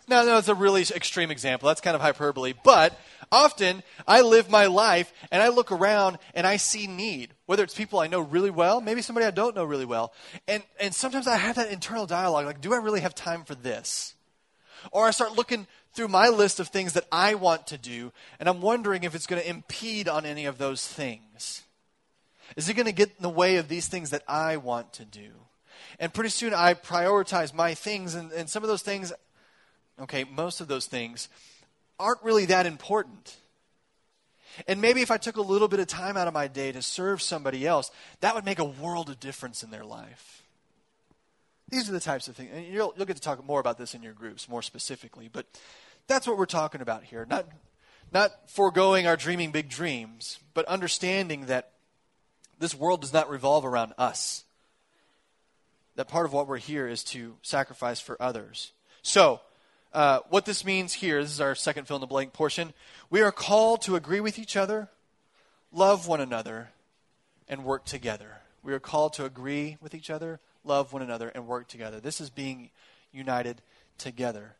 No, 0.07 0.23
no, 0.23 0.37
it's 0.37 0.49
a 0.49 0.53
really 0.53 0.83
extreme 0.83 1.31
example. 1.31 1.65
That's 1.65 1.81
kind 1.81 1.95
of 1.95 2.01
hyperbole. 2.01 2.53
But 2.63 2.95
often 3.31 3.81
I 4.07 4.21
live 4.21 4.51
my 4.51 4.67
life 4.67 5.11
and 5.31 5.41
I 5.41 5.47
look 5.47 5.71
around 5.71 6.19
and 6.35 6.45
I 6.45 6.57
see 6.57 6.85
need, 6.85 7.33
whether 7.47 7.63
it's 7.63 7.73
people 7.73 7.97
I 7.97 8.05
know 8.05 8.19
really 8.19 8.51
well, 8.51 8.81
maybe 8.81 9.01
somebody 9.01 9.25
I 9.25 9.31
don't 9.31 9.55
know 9.55 9.65
really 9.65 9.85
well. 9.85 10.13
And, 10.47 10.61
and 10.79 10.93
sometimes 10.93 11.25
I 11.25 11.37
have 11.37 11.55
that 11.55 11.71
internal 11.71 12.05
dialogue 12.05 12.45
like, 12.45 12.61
do 12.61 12.71
I 12.71 12.77
really 12.77 13.01
have 13.01 13.15
time 13.15 13.43
for 13.43 13.55
this? 13.55 14.13
Or 14.91 15.05
I 15.07 15.11
start 15.11 15.35
looking 15.35 15.67
through 15.93 16.07
my 16.09 16.29
list 16.29 16.59
of 16.59 16.67
things 16.67 16.93
that 16.93 17.07
I 17.11 17.35
want 17.35 17.67
to 17.67 17.77
do 17.77 18.11
and 18.39 18.49
I'm 18.49 18.61
wondering 18.61 19.03
if 19.03 19.15
it's 19.15 19.27
going 19.27 19.41
to 19.41 19.49
impede 19.49 20.07
on 20.07 20.25
any 20.25 20.45
of 20.45 20.57
those 20.57 20.85
things. 20.85 21.63
Is 22.55 22.69
it 22.69 22.75
going 22.75 22.85
to 22.85 22.91
get 22.91 23.09
in 23.09 23.23
the 23.23 23.29
way 23.29 23.57
of 23.57 23.67
these 23.67 23.87
things 23.87 24.11
that 24.11 24.23
I 24.27 24.57
want 24.57 24.93
to 24.93 25.05
do? 25.05 25.29
And 25.99 26.13
pretty 26.13 26.29
soon 26.29 26.53
I 26.53 26.73
prioritize 26.73 27.53
my 27.53 27.73
things, 27.73 28.15
and, 28.15 28.31
and 28.31 28.49
some 28.49 28.63
of 28.63 28.69
those 28.69 28.81
things 28.81 29.13
okay, 29.99 30.25
most 30.25 30.61
of 30.61 30.67
those 30.67 30.85
things 30.85 31.29
aren't 31.99 32.21
really 32.23 32.45
that 32.45 32.65
important. 32.65 33.37
And 34.67 34.81
maybe 34.81 35.01
if 35.01 35.11
I 35.11 35.17
took 35.17 35.37
a 35.37 35.41
little 35.41 35.67
bit 35.67 35.79
of 35.79 35.87
time 35.87 36.17
out 36.17 36.27
of 36.27 36.33
my 36.33 36.47
day 36.47 36.71
to 36.71 36.81
serve 36.81 37.21
somebody 37.21 37.67
else, 37.67 37.91
that 38.21 38.35
would 38.35 38.45
make 38.45 38.59
a 38.59 38.65
world 38.65 39.09
of 39.09 39.19
difference 39.19 39.63
in 39.63 39.71
their 39.71 39.83
life. 39.83 40.43
These 41.69 41.89
are 41.89 41.93
the 41.93 41.99
types 41.99 42.27
of 42.27 42.35
things, 42.35 42.51
and 42.53 42.65
you'll, 42.65 42.93
you'll 42.95 43.05
get 43.05 43.15
to 43.15 43.21
talk 43.21 43.43
more 43.43 43.59
about 43.59 43.77
this 43.77 43.95
in 43.95 44.03
your 44.03 44.13
groups 44.13 44.47
more 44.47 44.61
specifically, 44.61 45.29
but 45.31 45.45
that's 46.07 46.27
what 46.27 46.37
we're 46.37 46.45
talking 46.45 46.81
about 46.81 47.03
here. 47.03 47.25
Not, 47.27 47.47
not 48.13 48.31
foregoing 48.47 49.07
our 49.07 49.17
dreaming 49.17 49.51
big 49.51 49.69
dreams, 49.69 50.39
but 50.53 50.65
understanding 50.65 51.47
that 51.47 51.71
this 52.59 52.75
world 52.75 53.01
does 53.01 53.13
not 53.13 53.29
revolve 53.29 53.65
around 53.65 53.93
us. 53.97 54.43
That 55.95 56.07
part 56.07 56.25
of 56.25 56.33
what 56.33 56.47
we're 56.47 56.57
here 56.57 56.87
is 56.87 57.03
to 57.05 57.35
sacrifice 57.41 57.99
for 57.99 58.21
others. 58.21 58.71
So, 59.01 59.41
uh, 59.93 60.19
what 60.29 60.45
this 60.45 60.65
means 60.65 60.93
here, 60.93 61.21
this 61.21 61.31
is 61.31 61.41
our 61.41 61.55
second 61.55 61.87
fill 61.87 61.97
in 61.97 62.01
the 62.01 62.07
blank 62.07 62.33
portion. 62.33 62.73
We 63.09 63.21
are 63.21 63.31
called 63.31 63.81
to 63.83 63.95
agree 63.95 64.19
with 64.19 64.37
each 64.37 64.57
other, 64.57 64.89
love 65.71 66.05
one 66.05 66.19
another, 66.19 66.69
and 67.47 67.63
work 67.63 67.85
together. 67.85 68.39
We 68.61 68.73
are 68.73 68.79
called 68.79 69.13
to 69.13 69.25
agree 69.25 69.77
with 69.81 69.95
each 69.95 70.09
other, 70.09 70.41
love 70.65 70.93
one 70.93 71.01
another, 71.01 71.29
and 71.29 71.47
work 71.47 71.67
together. 71.67 71.99
This 71.99 72.19
is 72.19 72.29
being 72.29 72.69
united 73.11 73.61
together. 73.97 74.55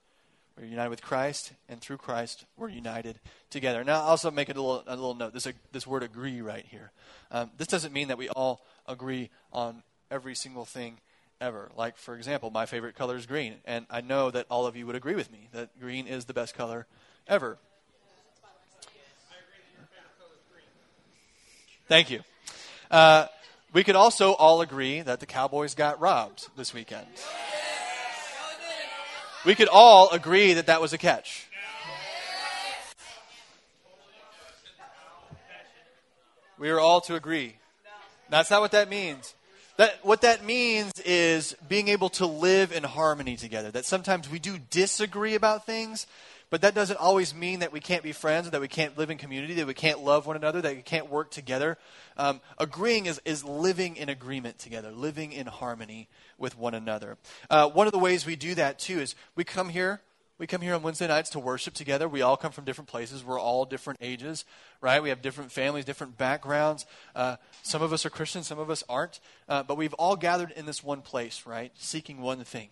We're 0.58 0.66
united 0.66 0.90
with 0.90 1.02
Christ, 1.02 1.52
and 1.68 1.82
through 1.82 1.98
Christ, 1.98 2.46
we're 2.56 2.70
united 2.70 3.20
together. 3.50 3.84
Now, 3.84 4.02
I'll 4.02 4.10
also 4.10 4.32
make 4.32 4.48
a 4.48 4.54
little, 4.54 4.84
a 4.88 4.96
little 4.96 5.14
note. 5.14 5.34
This, 5.34 5.48
this 5.74 5.86
word 5.86 6.02
agree 6.04 6.42
right 6.42 6.66
here. 6.66 6.92
Um, 7.30 7.52
this 7.58 7.68
doesn't 7.68 7.92
mean 7.92 8.08
that 8.08 8.18
we 8.18 8.30
all 8.30 8.66
agree 8.88 9.32
on 9.52 9.84
every 10.10 10.34
single 10.34 10.64
thing 10.64 11.00
ever. 11.42 11.70
Like, 11.76 11.98
for 11.98 12.16
example, 12.16 12.52
my 12.52 12.66
favorite 12.66 12.96
color 12.96 13.18
is 13.18 13.26
green, 13.26 13.56
and 13.66 13.86
I 13.90 14.00
know 14.00 14.32
that 14.32 14.46
all 14.50 14.66
of 14.66 14.78
you 14.78 14.86
would 14.88 14.96
agree 14.96 15.16
with 15.16 15.30
me 15.30 15.50
that 15.52 15.78
green 15.80 16.08
is 16.08 16.26
the 16.26 16.34
best 16.34 16.56
color 16.56 16.88
ever. 17.28 17.58
Thank 21.88 22.10
you. 22.10 22.22
Uh, 22.90 23.28
we 23.76 23.84
could 23.84 23.98
also 23.98 24.32
all 24.32 24.62
agree 24.62 25.02
that 25.02 25.20
the 25.20 25.26
Cowboys 25.26 25.76
got 25.76 26.00
robbed 26.00 26.48
this 26.56 26.74
weekend. 26.74 27.06
We 29.46 29.54
could 29.54 29.68
all 29.68 30.10
agree 30.12 30.54
that 30.54 30.68
that 30.68 30.80
was 30.80 30.94
a 30.94 30.98
catch. 30.98 31.50
We 36.58 36.70
are 36.70 36.80
all 36.80 37.02
to 37.02 37.16
agree. 37.16 37.58
That's 38.30 38.50
not 38.50 38.62
what 38.62 38.72
that 38.72 38.90
means. 38.90 39.36
That, 39.76 40.00
what 40.04 40.22
that 40.22 40.46
means 40.46 40.94
is 41.04 41.54
being 41.68 41.90
able 41.90 42.08
to 42.12 42.26
live 42.26 42.72
in 42.72 42.84
harmony 42.84 43.36
together. 43.36 43.72
That 43.72 43.84
sometimes 43.84 44.30
we 44.30 44.40
do 44.40 44.58
disagree 44.70 45.36
about 45.36 45.66
things, 45.66 46.08
but 46.50 46.62
that 46.62 46.76
doesn't 46.76 46.98
always 46.98 47.34
mean 47.34 47.60
that 47.60 47.72
we 47.72 47.80
can't 47.80 48.04
be 48.04 48.12
friends, 48.12 48.50
that 48.50 48.62
we 48.62 48.68
can't 48.68 48.98
live 48.98 49.10
in 49.10 49.18
community, 49.18 49.56
that 49.56 49.68
we 49.68 49.74
can't 49.74 50.04
love 50.04 50.26
one 50.26 50.36
another, 50.36 50.62
that 50.62 50.76
we 50.76 50.82
can't 50.82 51.10
work 51.10 51.32
together. 51.32 51.78
Um, 52.18 52.42
agreeing 52.58 53.06
is, 53.06 53.22
is 53.26 53.44
living 53.44 53.96
in 53.98 54.10
agreement 54.10 54.60
together, 54.60 54.92
living 54.92 55.32
in 55.32 55.48
harmony 55.48 56.08
with 56.38 56.58
one 56.58 56.74
another. 56.74 57.18
Uh, 57.50 57.70
one 57.70 57.88
of 57.88 57.94
the 57.94 58.00
ways 58.00 58.26
we 58.26 58.36
do 58.36 58.56
that, 58.56 58.80
too, 58.80 59.00
is 59.00 59.16
we 59.36 59.44
come 59.44 59.70
here 59.70 60.02
we 60.38 60.48
come 60.48 60.60
here 60.60 60.76
on 60.76 60.82
Wednesday 60.82 61.08
nights 61.08 61.30
to 61.30 61.40
worship 61.40 61.74
together. 61.74 62.10
We 62.10 62.22
all 62.22 62.36
come 62.36 62.52
from 62.52 62.66
different 62.66 62.90
places. 62.90 63.24
We're 63.24 63.40
all 63.40 63.64
different 63.64 64.00
ages, 64.02 64.44
right? 64.82 65.02
We 65.02 65.08
have 65.08 65.22
different 65.22 65.50
families, 65.50 65.86
different 65.86 66.18
backgrounds. 66.18 66.86
Uh, 67.16 67.38
some 67.64 67.82
of 67.82 67.94
us 67.94 68.06
are 68.06 68.10
Christians, 68.10 68.48
some 68.48 68.60
of 68.60 68.70
us 68.70 68.84
aren't. 68.90 69.22
Uh, 69.48 69.64
but 69.64 69.78
we've 69.78 69.94
all 69.94 70.18
gathered 70.18 70.52
in 70.52 70.66
this 70.66 70.84
one 70.84 71.02
place, 71.02 71.44
right? 71.46 71.72
Seeking 71.76 72.20
one 72.20 72.44
thing. 72.44 72.68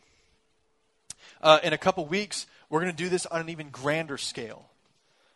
Uh, 1.41 1.59
in 1.63 1.71
a 1.71 1.77
couple 1.77 2.05
weeks, 2.05 2.47
we're 2.73 2.79
going 2.79 2.91
to 2.91 3.03
do 3.03 3.07
this 3.07 3.27
on 3.27 3.39
an 3.39 3.49
even 3.49 3.69
grander 3.69 4.17
scale, 4.17 4.65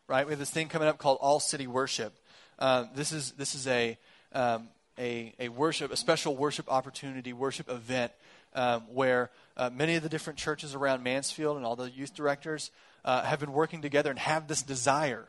right? 0.08 0.26
We 0.26 0.32
have 0.32 0.40
this 0.40 0.50
thing 0.50 0.70
coming 0.70 0.88
up 0.88 0.98
called 0.98 1.20
All 1.22 1.40
City 1.40 1.68
Worship. 1.68 2.18
Uh, 2.58 2.86
this 2.96 3.12
is 3.12 3.34
this 3.34 3.54
is 3.54 3.68
a 3.68 3.96
um, 4.34 4.70
a, 4.98 5.36
a 5.40 5.50
worship, 5.50 5.92
a 5.92 5.98
special 5.98 6.36
worship 6.36 6.66
opportunity, 6.68 7.34
worship 7.34 7.70
event 7.70 8.12
um, 8.56 8.82
where 8.92 9.30
uh, 9.56 9.70
many 9.72 9.94
of 9.94 10.02
the 10.02 10.10
different 10.10 10.40
churches 10.40 10.74
around 10.74 11.04
Mansfield 11.04 11.58
and 11.58 11.64
all 11.64 11.76
the 11.76 11.92
youth 11.92 12.16
directors 12.16 12.72
uh, 13.06 13.22
have 13.22 13.40
been 13.40 13.54
working 13.54 13.84
together 13.84 14.10
and 14.10 14.18
have 14.18 14.48
this 14.48 14.64
desire. 14.64 15.28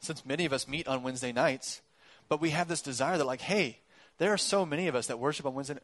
Since 0.00 0.26
many 0.26 0.44
of 0.44 0.52
us 0.52 0.68
meet 0.68 0.86
on 0.86 1.02
Wednesday 1.02 1.32
nights, 1.32 1.80
but 2.28 2.38
we 2.38 2.50
have 2.50 2.68
this 2.68 2.82
desire 2.82 3.16
that, 3.16 3.24
like, 3.24 3.40
hey, 3.40 3.78
there 4.18 4.30
are 4.30 4.36
so 4.36 4.66
many 4.66 4.88
of 4.88 4.94
us 4.94 5.06
that 5.06 5.18
worship 5.18 5.46
on 5.46 5.54
Wednesday. 5.54 5.78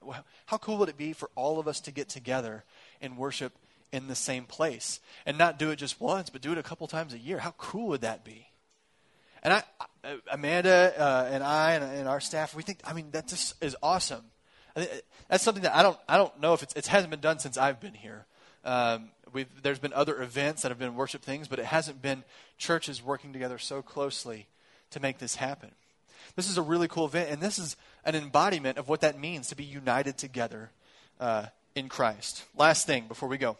How 0.44 0.58
cool 0.58 0.76
would 0.76 0.90
it 0.90 0.98
be 0.98 1.14
for 1.14 1.30
all 1.34 1.58
of 1.58 1.66
us 1.66 1.80
to 1.80 1.90
get 1.90 2.10
together 2.10 2.62
and 3.00 3.16
worship 3.16 3.54
in 3.92 4.06
the 4.06 4.14
same 4.14 4.44
place 4.44 5.00
and 5.26 5.36
not 5.36 5.58
do 5.58 5.70
it 5.70 5.76
just 5.76 6.00
once, 6.00 6.30
but 6.30 6.40
do 6.40 6.52
it 6.52 6.58
a 6.58 6.62
couple 6.62 6.86
times 6.86 7.12
a 7.14 7.18
year? 7.18 7.38
How 7.38 7.54
cool 7.58 7.88
would 7.88 8.02
that 8.02 8.24
be? 8.24 8.48
And 9.42 9.54
I, 9.54 9.62
Amanda 10.30 10.92
uh, 10.98 11.28
and 11.30 11.42
I 11.42 11.72
and, 11.72 11.84
and, 11.84 12.08
our 12.08 12.20
staff, 12.20 12.54
we 12.54 12.62
think, 12.62 12.80
I 12.84 12.92
mean, 12.92 13.10
that 13.12 13.28
just 13.28 13.62
is 13.62 13.76
awesome. 13.82 14.24
That's 14.74 15.42
something 15.42 15.62
that 15.62 15.74
I 15.74 15.82
don't, 15.82 15.98
I 16.08 16.16
don't 16.16 16.38
know 16.40 16.54
if 16.54 16.62
it's, 16.62 16.74
it 16.74 16.86
hasn't 16.86 17.10
been 17.10 17.20
done 17.20 17.38
since 17.38 17.56
I've 17.56 17.80
been 17.80 17.94
here. 17.94 18.26
Um, 18.64 19.10
there's 19.62 19.78
been 19.78 19.92
other 19.94 20.20
events 20.20 20.62
that 20.62 20.68
have 20.68 20.78
been 20.78 20.94
worship 20.94 21.22
things, 21.22 21.48
but 21.48 21.58
it 21.58 21.64
hasn't 21.64 22.02
been 22.02 22.24
churches 22.58 23.02
working 23.02 23.32
together 23.32 23.58
so 23.58 23.80
closely 23.80 24.46
to 24.90 25.00
make 25.00 25.18
this 25.18 25.36
happen. 25.36 25.70
This 26.36 26.50
is 26.50 26.58
a 26.58 26.62
really 26.62 26.88
cool 26.88 27.06
event, 27.06 27.30
and 27.30 27.40
this 27.40 27.58
is 27.58 27.76
an 28.04 28.14
embodiment 28.14 28.76
of 28.78 28.88
what 28.88 29.00
that 29.00 29.18
means 29.18 29.48
to 29.48 29.56
be 29.56 29.64
united 29.64 30.18
together 30.18 30.70
uh, 31.18 31.46
in 31.74 31.88
Christ. 31.88 32.44
Last 32.56 32.86
thing 32.86 33.06
before 33.08 33.28
we 33.28 33.38
go 33.38 33.56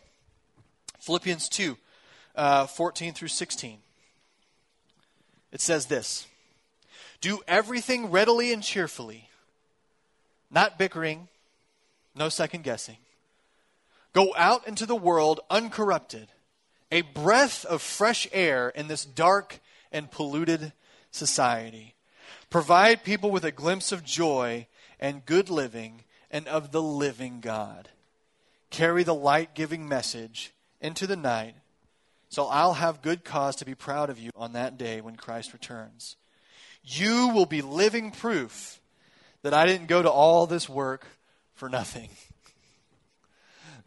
Philippians 1.00 1.48
2 1.48 1.76
uh, 2.36 2.66
14 2.66 3.12
through 3.12 3.28
16. 3.28 3.78
It 5.52 5.60
says 5.60 5.86
this 5.86 6.26
Do 7.20 7.40
everything 7.48 8.10
readily 8.10 8.52
and 8.52 8.62
cheerfully, 8.62 9.28
not 10.50 10.78
bickering, 10.78 11.28
no 12.14 12.28
second 12.28 12.64
guessing. 12.64 12.96
Go 14.12 14.34
out 14.36 14.66
into 14.66 14.86
the 14.86 14.96
world 14.96 15.40
uncorrupted, 15.50 16.28
a 16.90 17.02
breath 17.02 17.64
of 17.64 17.80
fresh 17.80 18.26
air 18.32 18.68
in 18.70 18.88
this 18.88 19.04
dark 19.04 19.60
and 19.92 20.10
polluted 20.10 20.72
society. 21.10 21.94
Provide 22.48 23.04
people 23.04 23.30
with 23.30 23.44
a 23.44 23.52
glimpse 23.52 23.92
of 23.92 24.04
joy 24.04 24.66
and 24.98 25.24
good 25.24 25.48
living 25.48 26.02
and 26.30 26.48
of 26.48 26.72
the 26.72 26.82
living 26.82 27.40
God. 27.40 27.88
Carry 28.70 29.04
the 29.04 29.14
light 29.14 29.54
giving 29.54 29.88
message 29.88 30.52
into 30.80 31.06
the 31.06 31.16
night, 31.16 31.54
so 32.28 32.46
I'll 32.46 32.74
have 32.74 33.02
good 33.02 33.24
cause 33.24 33.56
to 33.56 33.64
be 33.64 33.74
proud 33.74 34.10
of 34.10 34.18
you 34.18 34.30
on 34.36 34.52
that 34.52 34.78
day 34.78 35.00
when 35.00 35.16
Christ 35.16 35.52
returns. 35.52 36.16
You 36.82 37.28
will 37.28 37.46
be 37.46 37.62
living 37.62 38.10
proof 38.10 38.80
that 39.42 39.54
I 39.54 39.66
didn't 39.66 39.88
go 39.88 40.02
to 40.02 40.10
all 40.10 40.46
this 40.46 40.68
work 40.68 41.06
for 41.54 41.68
nothing. 41.68 42.08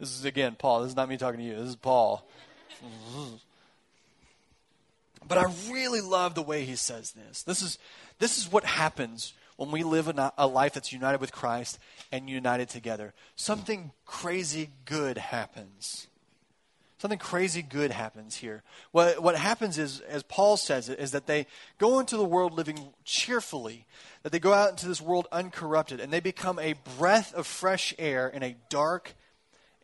This 0.00 0.10
is 0.10 0.24
again 0.24 0.56
Paul. 0.58 0.80
This 0.80 0.90
is 0.90 0.96
not 0.96 1.08
me 1.08 1.16
talking 1.16 1.38
to 1.38 1.46
you. 1.46 1.54
This 1.54 1.68
is 1.68 1.76
Paul. 1.76 2.28
But 5.26 5.38
I 5.38 5.44
really 5.70 6.00
love 6.00 6.34
the 6.34 6.42
way 6.42 6.64
he 6.64 6.76
says 6.76 7.12
this. 7.12 7.42
This 7.42 7.62
is 7.62 7.78
this 8.18 8.38
is 8.38 8.50
what 8.50 8.64
happens 8.64 9.32
when 9.56 9.70
we 9.70 9.82
live 9.82 10.08
a, 10.08 10.32
a 10.36 10.46
life 10.46 10.74
that's 10.74 10.92
united 10.92 11.20
with 11.20 11.32
Christ 11.32 11.78
and 12.12 12.28
united 12.28 12.68
together. 12.68 13.14
Something 13.36 13.92
crazy 14.04 14.70
good 14.84 15.16
happens. 15.16 16.08
Something 16.98 17.18
crazy 17.18 17.60
good 17.62 17.90
happens 17.90 18.36
here. 18.36 18.62
What, 18.92 19.22
what 19.22 19.36
happens 19.36 19.78
is, 19.78 20.00
as 20.00 20.22
Paul 20.22 20.56
says 20.56 20.88
it, 20.88 21.00
is 21.00 21.10
that 21.10 21.26
they 21.26 21.46
go 21.78 21.98
into 21.98 22.16
the 22.16 22.24
world 22.24 22.54
living 22.54 22.78
cheerfully, 23.04 23.84
that 24.22 24.30
they 24.30 24.38
go 24.38 24.52
out 24.52 24.70
into 24.70 24.86
this 24.86 25.00
world 25.00 25.26
uncorrupted, 25.32 26.00
and 26.00 26.12
they 26.12 26.20
become 26.20 26.58
a 26.58 26.74
breath 26.96 27.34
of 27.34 27.46
fresh 27.46 27.94
air 27.98 28.28
in 28.28 28.42
a 28.42 28.56
dark 28.68 29.14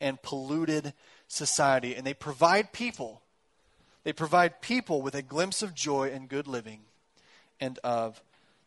and 0.00 0.22
polluted 0.22 0.94
society. 1.26 1.94
And 1.94 2.06
they 2.06 2.14
provide 2.14 2.72
people, 2.72 3.22
they 4.04 4.12
provide 4.12 4.60
people 4.60 5.02
with 5.02 5.14
a 5.14 5.22
glimpse 5.22 5.62
of 5.62 5.74
joy 5.74 6.10
and 6.14 6.28
good 6.28 6.46
living 6.46 6.80
and 7.60 7.78
of 7.84 8.22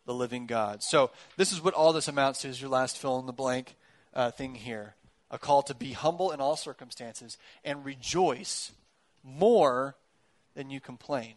the 0.06 0.14
living 0.14 0.46
God. 0.46 0.82
So, 0.82 1.10
this 1.38 1.50
is 1.50 1.62
what 1.62 1.74
all 1.74 1.92
this 1.94 2.08
amounts 2.08 2.42
to, 2.42 2.48
is 2.48 2.60
your 2.60 2.70
last 2.70 2.98
fill 2.98 3.18
in 3.18 3.26
the 3.26 3.32
blank 3.32 3.74
uh, 4.12 4.30
thing 4.30 4.54
here. 4.54 4.94
A 5.34 5.38
call 5.38 5.64
to 5.64 5.74
be 5.74 5.90
humble 5.90 6.30
in 6.30 6.40
all 6.40 6.54
circumstances 6.54 7.38
and 7.64 7.84
rejoice 7.84 8.70
more 9.24 9.96
than 10.54 10.70
you 10.70 10.80
complain. 10.80 11.34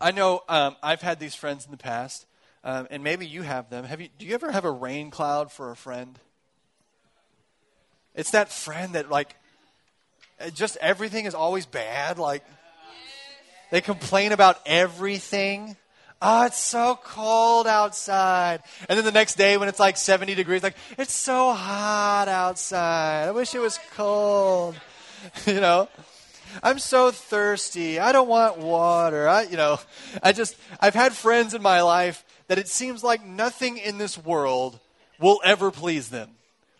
I 0.00 0.10
know 0.10 0.42
um, 0.48 0.74
I've 0.82 1.02
had 1.02 1.20
these 1.20 1.36
friends 1.36 1.64
in 1.64 1.70
the 1.70 1.76
past, 1.76 2.26
um, 2.64 2.88
and 2.90 3.04
maybe 3.04 3.28
you 3.28 3.42
have 3.42 3.70
them. 3.70 3.84
Have 3.84 4.00
you? 4.00 4.08
Do 4.18 4.26
you 4.26 4.34
ever 4.34 4.50
have 4.50 4.64
a 4.64 4.72
rain 4.72 5.12
cloud 5.12 5.52
for 5.52 5.70
a 5.70 5.76
friend? 5.76 6.18
It's 8.12 8.32
that 8.32 8.52
friend 8.52 8.96
that 8.96 9.08
like, 9.08 9.36
just 10.52 10.76
everything 10.80 11.26
is 11.26 11.34
always 11.34 11.64
bad. 11.64 12.18
Like, 12.18 12.44
they 13.70 13.80
complain 13.80 14.32
about 14.32 14.58
everything. 14.66 15.76
Oh, 16.22 16.46
it's 16.46 16.58
so 16.58 16.98
cold 17.04 17.66
outside. 17.66 18.62
And 18.88 18.96
then 18.96 19.04
the 19.04 19.12
next 19.12 19.36
day 19.36 19.56
when 19.56 19.68
it's 19.68 19.80
like 19.80 19.96
70 19.96 20.34
degrees, 20.34 20.62
like, 20.62 20.76
it's 20.96 21.12
so 21.12 21.52
hot 21.52 22.28
outside. 22.28 23.28
I 23.28 23.32
wish 23.32 23.54
it 23.54 23.60
was 23.60 23.78
cold. 23.94 24.74
you 25.46 25.60
know? 25.60 25.88
I'm 26.62 26.78
so 26.78 27.10
thirsty. 27.10 27.98
I 27.98 28.12
don't 28.12 28.28
want 28.28 28.58
water. 28.58 29.28
I, 29.28 29.42
you 29.42 29.56
know, 29.56 29.80
I 30.22 30.32
just, 30.32 30.56
I've 30.80 30.94
had 30.94 31.12
friends 31.12 31.54
in 31.54 31.62
my 31.62 31.82
life 31.82 32.24
that 32.48 32.58
it 32.58 32.68
seems 32.68 33.02
like 33.02 33.24
nothing 33.24 33.78
in 33.78 33.98
this 33.98 34.16
world 34.16 34.78
will 35.18 35.40
ever 35.44 35.70
please 35.70 36.10
them. 36.10 36.30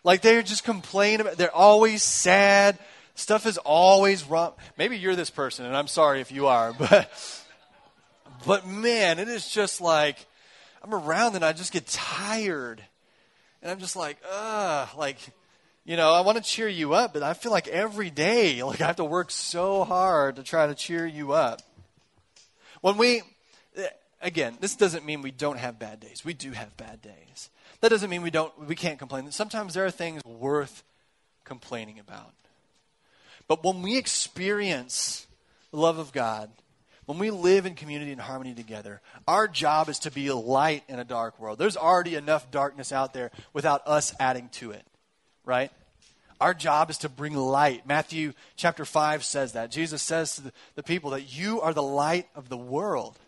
Like 0.03 0.21
they're 0.21 0.43
just 0.43 0.63
complain 0.63 1.21
about, 1.21 1.37
they're 1.37 1.53
always 1.53 2.03
sad. 2.03 2.77
Stuff 3.15 3.45
is 3.45 3.57
always 3.57 4.23
wrong. 4.23 4.53
Maybe 4.77 4.97
you're 4.97 5.15
this 5.15 5.29
person, 5.29 5.65
and 5.65 5.75
I'm 5.75 5.87
sorry 5.87 6.21
if 6.21 6.31
you 6.31 6.47
are, 6.47 6.73
but 6.79 7.11
but 8.45 8.67
man, 8.67 9.19
it 9.19 9.27
is 9.27 9.47
just 9.47 9.81
like 9.81 10.25
I'm 10.83 10.93
around 10.93 11.35
and 11.35 11.43
I 11.43 11.53
just 11.53 11.73
get 11.73 11.87
tired. 11.87 12.81
And 13.61 13.71
I'm 13.71 13.79
just 13.79 13.95
like, 13.95 14.17
ugh, 14.31 14.87
like, 14.95 15.17
you 15.83 15.97
know, 15.97 16.13
I 16.13 16.21
want 16.21 16.37
to 16.37 16.43
cheer 16.43 16.67
you 16.67 16.93
up, 16.93 17.13
but 17.13 17.23
I 17.23 17.33
feel 17.33 17.51
like 17.51 17.67
every 17.67 18.11
day, 18.11 18.61
like 18.61 18.81
I 18.81 18.87
have 18.87 18.97
to 18.97 19.05
work 19.05 19.31
so 19.31 19.83
hard 19.83 20.35
to 20.35 20.43
try 20.43 20.67
to 20.67 20.75
cheer 20.75 21.07
you 21.07 21.31
up. 21.31 21.61
When 22.81 22.97
we, 22.97 23.23
eh, 23.75 23.87
again, 24.21 24.57
this 24.59 24.75
doesn't 24.75 25.05
mean 25.05 25.23
we 25.23 25.31
don't 25.31 25.57
have 25.57 25.79
bad 25.79 25.99
days. 25.99 26.23
We 26.23 26.33
do 26.33 26.51
have 26.51 26.77
bad 26.77 27.01
days. 27.01 27.49
That 27.81 27.89
doesn't 27.89 28.09
mean 28.09 28.21
we 28.21 28.29
don't, 28.29 28.53
we 28.67 28.75
can't 28.75 28.99
complain. 28.99 29.31
Sometimes 29.31 29.73
there 29.73 29.85
are 29.85 29.91
things 29.91 30.23
worth 30.23 30.83
complaining 31.43 31.97
about. 31.97 32.33
But 33.47 33.63
when 33.63 33.81
we 33.81 33.97
experience 33.97 35.25
the 35.71 35.77
love 35.77 35.97
of 35.97 36.11
God, 36.11 36.51
when 37.05 37.19
we 37.19 37.29
live 37.29 37.65
in 37.65 37.75
community 37.75 38.11
and 38.11 38.21
harmony 38.21 38.53
together, 38.53 39.01
our 39.27 39.47
job 39.47 39.89
is 39.89 39.99
to 39.99 40.11
be 40.11 40.27
a 40.27 40.35
light 40.35 40.83
in 40.87 40.99
a 40.99 41.03
dark 41.03 41.39
world. 41.39 41.59
There's 41.59 41.77
already 41.77 42.15
enough 42.15 42.49
darkness 42.49 42.91
out 42.91 43.13
there 43.13 43.31
without 43.53 43.87
us 43.87 44.13
adding 44.19 44.49
to 44.53 44.71
it, 44.71 44.83
right? 45.45 45.71
Our 46.41 46.53
job 46.53 46.89
is 46.89 46.97
to 46.99 47.09
bring 47.09 47.35
light. 47.35 47.87
Matthew 47.87 48.33
chapter 48.55 48.85
5 48.85 49.23
says 49.23 49.53
that. 49.53 49.71
Jesus 49.71 50.01
says 50.01 50.35
to 50.35 50.51
the, 50.75 50.83
people 50.83 51.11
that 51.11 51.35
you 51.37 51.61
are 51.61 51.73
the 51.73 51.83
light 51.83 52.27
of 52.35 52.49
the 52.49 52.57
world. 52.57 53.19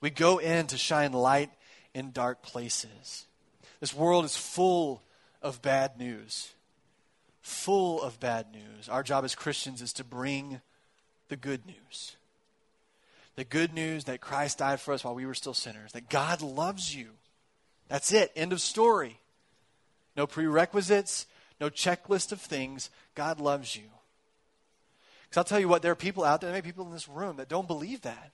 We 0.00 0.10
go 0.10 0.38
in 0.38 0.68
to 0.68 0.78
shine 0.78 1.12
light 1.12 1.50
in 1.92 2.12
dark 2.12 2.42
places. 2.42 3.26
This 3.80 3.94
world 3.94 4.24
is 4.24 4.36
full 4.36 5.02
of 5.42 5.60
bad 5.60 5.98
news. 5.98 6.52
Full 7.42 8.00
of 8.00 8.20
bad 8.20 8.46
news. 8.52 8.88
Our 8.88 9.02
job 9.02 9.24
as 9.24 9.34
Christians 9.34 9.82
is 9.82 9.92
to 9.94 10.04
bring 10.04 10.60
the 11.28 11.36
good 11.36 11.66
news 11.66 12.16
the 13.36 13.44
good 13.44 13.72
news 13.72 14.04
that 14.04 14.20
Christ 14.20 14.58
died 14.58 14.80
for 14.80 14.94
us 14.94 15.04
while 15.04 15.14
we 15.14 15.26
were 15.26 15.34
still 15.34 15.54
sinners, 15.54 15.92
that 15.92 16.08
God 16.08 16.42
loves 16.42 16.94
you. 16.94 17.10
That's 17.88 18.12
it. 18.12 18.32
End 18.34 18.52
of 18.52 18.60
story. 18.60 19.20
No 20.16 20.26
prerequisites, 20.26 21.26
no 21.60 21.68
checklist 21.68 22.32
of 22.32 22.40
things. 22.40 22.90
God 23.14 23.38
loves 23.38 23.76
you. 23.76 23.84
Because 25.24 25.38
I'll 25.38 25.44
tell 25.44 25.60
you 25.60 25.68
what, 25.68 25.82
there 25.82 25.92
are 25.92 25.96
people 25.96 26.24
out 26.24 26.40
there, 26.40 26.50
there 26.50 26.56
may 26.56 26.62
be 26.62 26.72
people 26.72 26.86
in 26.86 26.92
this 26.92 27.08
room 27.08 27.36
that 27.36 27.48
don't 27.48 27.68
believe 27.68 28.02
that. 28.02 28.32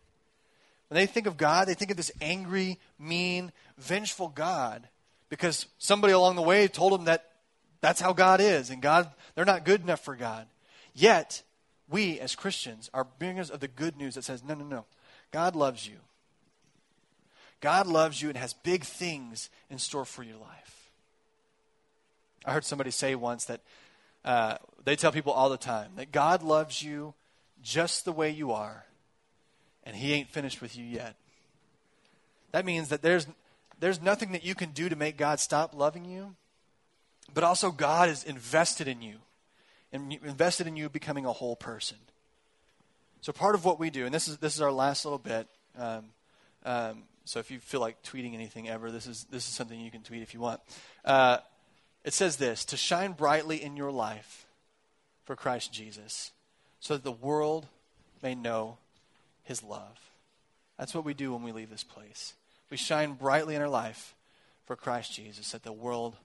When 0.88 0.96
they 0.96 1.06
think 1.06 1.26
of 1.26 1.36
God, 1.36 1.66
they 1.66 1.74
think 1.74 1.90
of 1.90 1.96
this 1.96 2.12
angry, 2.20 2.78
mean, 2.98 3.50
vengeful 3.78 4.28
God 4.28 4.88
because 5.32 5.64
somebody 5.78 6.12
along 6.12 6.36
the 6.36 6.42
way 6.42 6.68
told 6.68 6.92
them 6.92 7.06
that 7.06 7.30
that's 7.80 8.02
how 8.02 8.12
God 8.12 8.42
is, 8.42 8.68
and 8.68 8.82
God, 8.82 9.10
they're 9.34 9.46
not 9.46 9.64
good 9.64 9.80
enough 9.80 10.04
for 10.04 10.14
God. 10.14 10.46
Yet, 10.92 11.42
we 11.92 12.18
as 12.18 12.34
Christians 12.34 12.90
are 12.92 13.04
bringers 13.04 13.50
of 13.50 13.60
the 13.60 13.68
good 13.68 13.96
news 13.96 14.14
that 14.16 14.24
says, 14.24 14.42
no, 14.42 14.54
no, 14.54 14.64
no. 14.64 14.84
God 15.30 15.54
loves 15.54 15.86
you. 15.86 15.98
God 17.60 17.86
loves 17.86 18.20
you 18.20 18.28
and 18.28 18.36
has 18.36 18.54
big 18.54 18.82
things 18.82 19.50
in 19.70 19.78
store 19.78 20.04
for 20.04 20.22
your 20.22 20.38
life. 20.38 20.90
I 22.44 22.52
heard 22.52 22.64
somebody 22.64 22.90
say 22.90 23.14
once 23.14 23.44
that 23.44 23.60
uh, 24.24 24.56
they 24.84 24.96
tell 24.96 25.12
people 25.12 25.32
all 25.32 25.48
the 25.48 25.56
time 25.56 25.92
that 25.96 26.10
God 26.10 26.42
loves 26.42 26.82
you 26.82 27.14
just 27.62 28.04
the 28.04 28.12
way 28.12 28.30
you 28.30 28.50
are, 28.50 28.84
and 29.84 29.94
He 29.94 30.12
ain't 30.12 30.28
finished 30.28 30.60
with 30.60 30.76
you 30.76 30.84
yet. 30.84 31.14
That 32.50 32.64
means 32.64 32.88
that 32.88 33.02
there's, 33.02 33.28
there's 33.78 34.02
nothing 34.02 34.32
that 34.32 34.44
you 34.44 34.56
can 34.56 34.70
do 34.70 34.88
to 34.88 34.96
make 34.96 35.16
God 35.16 35.38
stop 35.38 35.72
loving 35.72 36.04
you, 36.04 36.34
but 37.32 37.44
also 37.44 37.70
God 37.70 38.08
is 38.08 38.24
invested 38.24 38.88
in 38.88 39.02
you 39.02 39.18
and 39.92 40.12
invested 40.24 40.66
in 40.66 40.76
you 40.76 40.88
becoming 40.88 41.26
a 41.26 41.32
whole 41.32 41.56
person. 41.56 41.98
So 43.20 43.32
part 43.32 43.54
of 43.54 43.64
what 43.64 43.78
we 43.78 43.90
do, 43.90 44.04
and 44.04 44.14
this 44.14 44.26
is 44.26 44.38
this 44.38 44.54
is 44.54 44.60
our 44.60 44.72
last 44.72 45.04
little 45.04 45.18
bit. 45.18 45.46
Um, 45.78 46.06
um, 46.64 47.02
so 47.24 47.38
if 47.38 47.50
you 47.50 47.60
feel 47.60 47.80
like 47.80 48.02
tweeting 48.02 48.34
anything 48.34 48.68
ever, 48.68 48.90
this 48.90 49.06
is 49.06 49.24
this 49.30 49.46
is 49.46 49.54
something 49.54 49.78
you 49.78 49.90
can 49.90 50.02
tweet 50.02 50.22
if 50.22 50.34
you 50.34 50.40
want. 50.40 50.60
Uh, 51.04 51.38
it 52.04 52.12
says 52.12 52.36
this: 52.36 52.64
to 52.66 52.76
shine 52.76 53.12
brightly 53.12 53.62
in 53.62 53.76
your 53.76 53.92
life 53.92 54.46
for 55.24 55.36
Christ 55.36 55.72
Jesus, 55.72 56.32
so 56.80 56.94
that 56.94 57.04
the 57.04 57.12
world 57.12 57.66
may 58.22 58.34
know 58.34 58.78
His 59.44 59.62
love. 59.62 60.00
That's 60.78 60.94
what 60.94 61.04
we 61.04 61.14
do 61.14 61.32
when 61.32 61.44
we 61.44 61.52
leave 61.52 61.70
this 61.70 61.84
place. 61.84 62.34
We 62.70 62.76
shine 62.76 63.12
brightly 63.12 63.54
in 63.54 63.62
our 63.62 63.68
life 63.68 64.14
for 64.64 64.74
Christ 64.74 65.12
Jesus, 65.12 65.52
that 65.52 65.62
the 65.62 65.72
world 65.72 66.16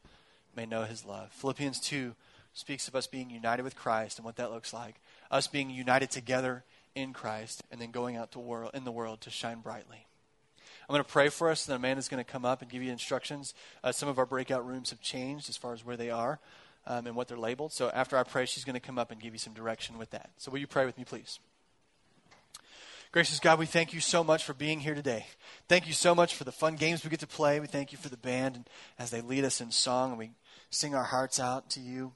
may 0.55 0.65
know 0.65 0.83
His 0.83 1.05
love. 1.05 1.31
Philippians 1.31 1.79
two 1.79 2.15
speaks 2.57 2.87
of 2.87 2.95
us 2.95 3.05
being 3.05 3.29
united 3.29 3.61
with 3.61 3.75
Christ 3.75 4.17
and 4.17 4.25
what 4.25 4.37
that 4.37 4.51
looks 4.51 4.73
like. 4.73 4.95
Us 5.29 5.47
being 5.47 5.69
united 5.69 6.09
together 6.09 6.63
in 6.95 7.13
Christ 7.13 7.63
and 7.71 7.79
then 7.79 7.91
going 7.91 8.15
out 8.15 8.31
to 8.31 8.39
world, 8.39 8.71
in 8.73 8.83
the 8.83 8.91
world 8.91 9.21
to 9.21 9.29
shine 9.29 9.59
brightly. 9.59 10.07
I'm 10.89 10.93
going 10.93 11.03
to 11.03 11.09
pray 11.09 11.29
for 11.29 11.49
us, 11.49 11.67
and 11.67 11.73
then 11.73 11.81
Amanda's 11.81 12.07
going 12.07 12.23
to 12.23 12.29
come 12.29 12.45
up 12.45 12.61
and 12.61 12.71
give 12.71 12.81
you 12.81 12.91
instructions. 12.91 13.53
Uh, 13.83 13.91
some 13.91 14.09
of 14.09 14.17
our 14.17 14.25
breakout 14.25 14.65
rooms 14.65 14.89
have 14.89 15.01
changed 15.01 15.49
as 15.49 15.57
far 15.57 15.73
as 15.73 15.85
where 15.85 15.97
they 15.97 16.09
are 16.09 16.39
um, 16.87 17.05
and 17.05 17.15
what 17.15 17.27
they're 17.27 17.37
labeled. 17.37 17.73
So 17.73 17.91
after 17.93 18.17
I 18.17 18.23
pray, 18.23 18.45
she's 18.45 18.63
going 18.63 18.73
to 18.73 18.79
come 18.79 18.97
up 18.97 19.11
and 19.11 19.21
give 19.21 19.33
you 19.33 19.39
some 19.39 19.53
direction 19.53 19.97
with 19.97 20.09
that. 20.11 20.31
So 20.37 20.49
will 20.49 20.59
you 20.59 20.67
pray 20.67 20.85
with 20.85 20.97
me, 20.97 21.03
please? 21.03 21.39
Gracious 23.11 23.39
God, 23.39 23.59
we 23.59 23.65
thank 23.65 23.93
you 23.93 23.99
so 23.99 24.23
much 24.23 24.43
for 24.43 24.53
being 24.53 24.79
here 24.79 24.95
today. 24.95 25.27
Thank 25.67 25.87
you 25.87 25.93
so 25.93 26.15
much 26.15 26.35
for 26.35 26.43
the 26.43 26.51
fun 26.51 26.75
games 26.75 27.03
we 27.03 27.09
get 27.09 27.19
to 27.19 27.27
play. 27.27 27.59
We 27.59 27.67
thank 27.67 27.91
you 27.91 27.97
for 27.97 28.09
the 28.09 28.17
band 28.17 28.55
and 28.55 28.69
as 28.97 29.11
they 29.11 29.21
lead 29.21 29.45
us 29.45 29.61
in 29.61 29.71
song 29.71 30.11
and 30.11 30.19
we 30.19 30.31
sing 30.69 30.95
our 30.95 31.03
hearts 31.03 31.39
out 31.39 31.69
to 31.71 31.79
you. 31.79 32.13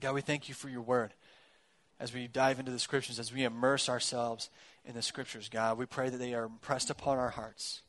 God, 0.00 0.14
we 0.14 0.20
thank 0.20 0.48
you 0.48 0.54
for 0.54 0.68
your 0.68 0.82
word. 0.82 1.14
As 1.98 2.14
we 2.14 2.26
dive 2.26 2.58
into 2.58 2.72
the 2.72 2.78
scriptures, 2.78 3.18
as 3.18 3.32
we 3.32 3.44
immerse 3.44 3.88
ourselves 3.88 4.48
in 4.84 4.94
the 4.94 5.02
scriptures, 5.02 5.48
God, 5.50 5.76
we 5.76 5.86
pray 5.86 6.08
that 6.08 6.16
they 6.16 6.34
are 6.34 6.44
impressed 6.44 6.88
upon 6.88 7.18
our 7.18 7.28
hearts. 7.28 7.82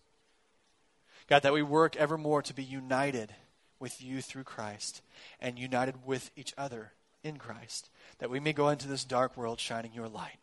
God, 1.28 1.44
that 1.44 1.54
we 1.54 1.62
work 1.64 1.96
evermore 1.96 2.42
to 2.42 2.54
be 2.54 2.64
united 2.64 3.34
with 3.80 4.02
you 4.02 4.22
through 4.22 4.44
Christ 4.44 5.02
and 5.40 5.58
united 5.58 6.06
with 6.06 6.30
each 6.36 6.54
other 6.58 6.92
in 7.24 7.38
Christ, 7.38 7.90
that 8.20 8.30
we 8.30 8.40
may 8.40 8.54
go 8.54 8.70
into 8.70 8.88
this 8.88 9.06
dark 9.06 9.38
world 9.38 9.60
shining 9.60 9.94
your 9.94 10.10
light, 10.10 10.40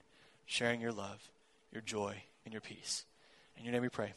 sharing 0.47 0.81
your 0.81 0.93
love, 0.93 1.31
your 1.73 1.83
joy, 1.83 2.23
and 2.45 2.55
your 2.55 2.61
peace. 2.61 3.05
In 3.57 3.65
your 3.65 3.73
name 3.73 3.83
we 3.83 3.89
pray. 3.89 4.15